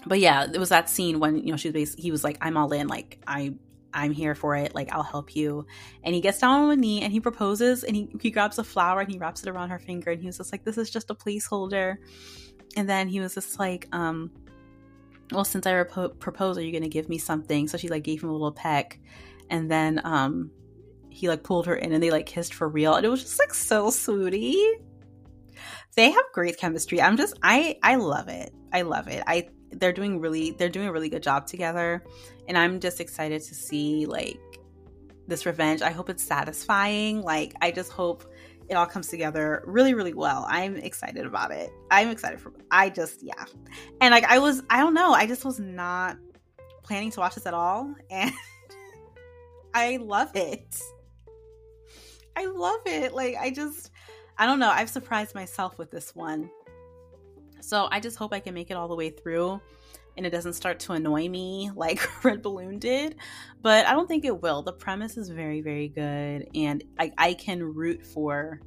but 0.07 0.19
yeah, 0.19 0.47
it 0.53 0.59
was 0.59 0.71
that 0.71 0.91
scene 0.91 1.21
when, 1.21 1.37
you 1.39 1.53
know, 1.53 1.57
she 1.57 1.69
was 1.69 1.75
basically, 1.75 2.03
he 2.03 2.11
was 2.11 2.25
like, 2.25 2.39
I'm 2.41 2.57
all 2.57 2.73
in. 2.73 2.89
Like, 2.89 3.21
I 3.27 3.55
I'm 3.95 4.13
here 4.13 4.35
for 4.35 4.57
it. 4.57 4.75
Like, 4.75 4.93
I'll 4.93 5.03
help 5.03 5.37
you. 5.37 5.67
And 6.03 6.15
he 6.15 6.21
gets 6.21 6.39
down 6.39 6.63
on 6.63 6.69
one 6.69 6.81
knee 6.81 7.03
and 7.03 7.13
he 7.13 7.21
proposes 7.21 7.85
and 7.85 7.95
he, 7.95 8.09
he 8.21 8.31
grabs 8.31 8.59
a 8.59 8.65
flower 8.65 9.01
and 9.01 9.11
he 9.11 9.19
wraps 9.19 9.43
it 9.43 9.49
around 9.49 9.71
her 9.71 9.79
finger. 9.79 10.11
And 10.11 10.21
he 10.21 10.27
was 10.27 10.39
just 10.39 10.53
like, 10.53 10.65
this 10.65 10.79
is 10.79 10.91
just 10.91 11.11
a 11.11 11.15
placeholder. 11.15 11.97
And 12.77 12.89
then 12.89 13.09
he 13.09 13.21
was 13.21 13.35
just 13.35 13.59
like, 13.59 13.89
um, 13.93 14.31
well, 15.31 15.45
since 15.45 15.67
I 15.67 15.75
rep- 15.75 16.19
propose, 16.19 16.59
are 16.59 16.63
you 16.63 16.73
going 16.73 16.83
to 16.83 16.89
give 16.89 17.09
me 17.09 17.19
something? 17.19 17.69
So 17.69 17.77
she 17.77 17.89
like 17.89 18.03
gave 18.03 18.23
him 18.23 18.31
a 18.31 18.33
little 18.33 18.53
peck. 18.53 18.99
And 19.51 19.71
then, 19.71 20.01
um, 20.05 20.51
he 21.11 21.29
like 21.29 21.43
pulled 21.43 21.67
her 21.67 21.77
in 21.77 21.93
and 21.93 22.03
they 22.03 22.11
like 22.11 22.25
kissed 22.25 22.55
for 22.55 22.67
real. 22.67 22.95
And 22.95 23.05
it 23.05 23.11
was 23.11 23.23
just 23.23 23.39
like 23.39 23.53
so 23.53 23.91
sweetie. 23.91 24.79
They 25.95 26.11
have 26.11 26.25
great 26.33 26.59
chemistry. 26.59 27.03
I'm 27.03 27.17
just, 27.17 27.35
I, 27.43 27.79
I 27.83 27.97
love 27.97 28.29
it. 28.29 28.53
I 28.73 28.83
love 28.83 29.09
it. 29.09 29.23
I, 29.27 29.49
they're 29.73 29.93
doing 29.93 30.21
really 30.21 30.53
they're 30.53 30.69
doing 30.69 30.89
a 30.89 30.93
really 30.93 31.09
good 31.09 31.23
job 31.23 31.47
together. 31.47 32.05
And 32.49 32.57
i'm 32.57 32.81
just 32.81 33.01
excited 33.01 33.43
to 33.43 33.55
see 33.55 34.07
like 34.07 34.39
this 35.29 35.47
revenge. 35.47 35.83
I 35.83 35.91
hope 35.91 36.11
it's 36.11 36.23
satisfying. 36.23 37.23
Like 37.23 37.55
i 37.61 37.71
just 37.71 37.93
hope 37.93 38.25
it 38.69 38.75
all 38.75 38.87
comes 38.87 39.09
together 39.09 39.63
really 39.67 39.95
really 39.95 40.15
well. 40.15 40.47
I'm 40.49 40.77
excited 40.77 41.27
about 41.27 41.53
it. 41.53 41.71
I'm 41.91 42.09
excited 42.09 42.41
for 42.41 42.53
i 42.71 42.91
just 42.91 43.23
yeah. 43.23 43.45
And 44.01 44.13
like 44.13 44.25
i 44.25 44.39
was 44.39 44.63
i 44.71 44.79
don't 44.79 44.95
know. 44.95 45.13
I 45.13 45.27
just 45.27 45.45
was 45.45 45.59
not 45.59 46.17
planning 46.83 47.11
to 47.13 47.21
watch 47.21 47.35
this 47.35 47.47
at 47.47 47.55
all. 47.55 47.95
And 48.11 48.33
i 49.75 49.97
love 49.97 50.33
it. 50.35 50.81
I 52.37 52.47
love 52.47 52.81
it. 52.87 53.15
Like 53.15 53.37
i 53.41 53.51
just 53.51 53.91
i 54.39 54.47
don't 54.47 54.59
know 54.59 54.71
i've 54.71 54.91
surprised 54.91 55.35
myself 55.35 55.79
with 55.79 55.91
this 55.91 56.15
one 56.15 56.51
so 57.63 57.89
I 57.91 58.01
just 58.01 58.17
hope 58.17 58.35
I 58.35 58.41
can 58.41 58.55
make 58.55 58.71
it 58.71 58.75
all 58.75 58.89
the 58.89 58.97
way 58.97 59.11
through 59.11 59.61
and 60.17 60.27
it 60.27 60.31
doesn't 60.31 60.55
start 60.55 60.81
to 60.81 60.93
annoy 60.93 61.29
me 61.29 61.71
like 61.75 62.01
Red 62.25 62.43
Balloon 62.43 62.79
did. 62.79 63.17
But 63.63 63.87
I 63.87 63.93
don't 63.93 64.09
think 64.09 64.25
it 64.25 64.43
will. 64.43 64.63
The 64.63 64.73
premise 64.73 65.17
is 65.17 65.29
very, 65.29 65.61
very 65.61 65.89
good. 65.89 66.49
And 66.55 66.85
I, 66.99 67.13
I 67.17 67.35
can 67.35 67.63
root 67.63 68.05
for 68.05 68.61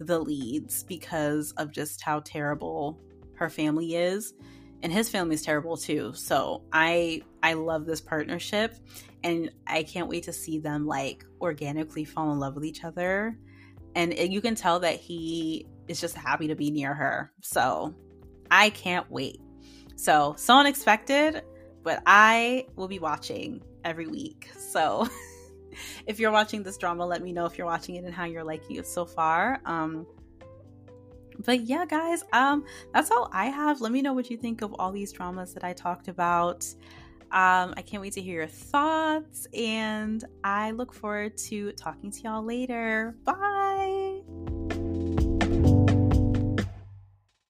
the 0.00 0.18
leads 0.18 0.82
because 0.84 1.52
of 1.52 1.72
just 1.72 2.02
how 2.02 2.20
terrible 2.20 2.98
her 3.34 3.50
family 3.50 3.94
is. 3.94 4.34
And 4.82 4.92
his 4.92 5.08
family 5.08 5.34
is 5.34 5.42
terrible 5.42 5.76
too. 5.76 6.12
So 6.14 6.62
I 6.72 7.22
I 7.42 7.52
love 7.54 7.84
this 7.84 8.00
partnership 8.00 8.76
and 9.24 9.50
I 9.66 9.82
can't 9.82 10.08
wait 10.08 10.24
to 10.24 10.32
see 10.32 10.58
them 10.58 10.86
like 10.86 11.24
organically 11.40 12.04
fall 12.04 12.32
in 12.32 12.38
love 12.38 12.54
with 12.54 12.64
each 12.64 12.84
other. 12.84 13.36
And 13.94 14.12
it, 14.12 14.30
you 14.30 14.40
can 14.40 14.54
tell 14.54 14.80
that 14.80 14.96
he 14.96 15.66
is 15.88 16.00
just 16.00 16.14
happy 16.14 16.48
to 16.48 16.54
be 16.54 16.70
near 16.70 16.94
her. 16.94 17.32
So 17.40 17.94
I 18.50 18.70
can't 18.70 19.10
wait. 19.10 19.40
So, 19.96 20.34
so 20.36 20.58
unexpected, 20.58 21.42
but 21.82 22.02
I 22.06 22.66
will 22.76 22.88
be 22.88 22.98
watching 22.98 23.62
every 23.84 24.06
week. 24.06 24.48
So, 24.56 25.08
if 26.06 26.18
you're 26.20 26.30
watching 26.30 26.62
this 26.62 26.76
drama, 26.76 27.04
let 27.04 27.22
me 27.22 27.32
know 27.32 27.46
if 27.46 27.58
you're 27.58 27.66
watching 27.66 27.96
it 27.96 28.04
and 28.04 28.14
how 28.14 28.24
you're 28.24 28.44
liking 28.44 28.76
it 28.76 28.86
so 28.86 29.04
far. 29.04 29.60
Um, 29.64 30.06
but 31.44 31.62
yeah, 31.62 31.86
guys, 31.86 32.24
um, 32.32 32.64
that's 32.92 33.10
all 33.10 33.28
I 33.32 33.46
have. 33.46 33.80
Let 33.80 33.92
me 33.92 34.02
know 34.02 34.12
what 34.12 34.30
you 34.30 34.36
think 34.36 34.62
of 34.62 34.74
all 34.78 34.90
these 34.90 35.12
dramas 35.12 35.54
that 35.54 35.64
I 35.64 35.72
talked 35.72 36.08
about. 36.08 36.66
Um, 37.30 37.74
I 37.76 37.82
can't 37.82 38.00
wait 38.00 38.14
to 38.14 38.22
hear 38.22 38.36
your 38.36 38.46
thoughts, 38.46 39.46
and 39.52 40.24
I 40.44 40.70
look 40.70 40.94
forward 40.94 41.36
to 41.48 41.72
talking 41.72 42.10
to 42.10 42.22
y'all 42.22 42.42
later. 42.42 43.16
Bye. 43.24 43.97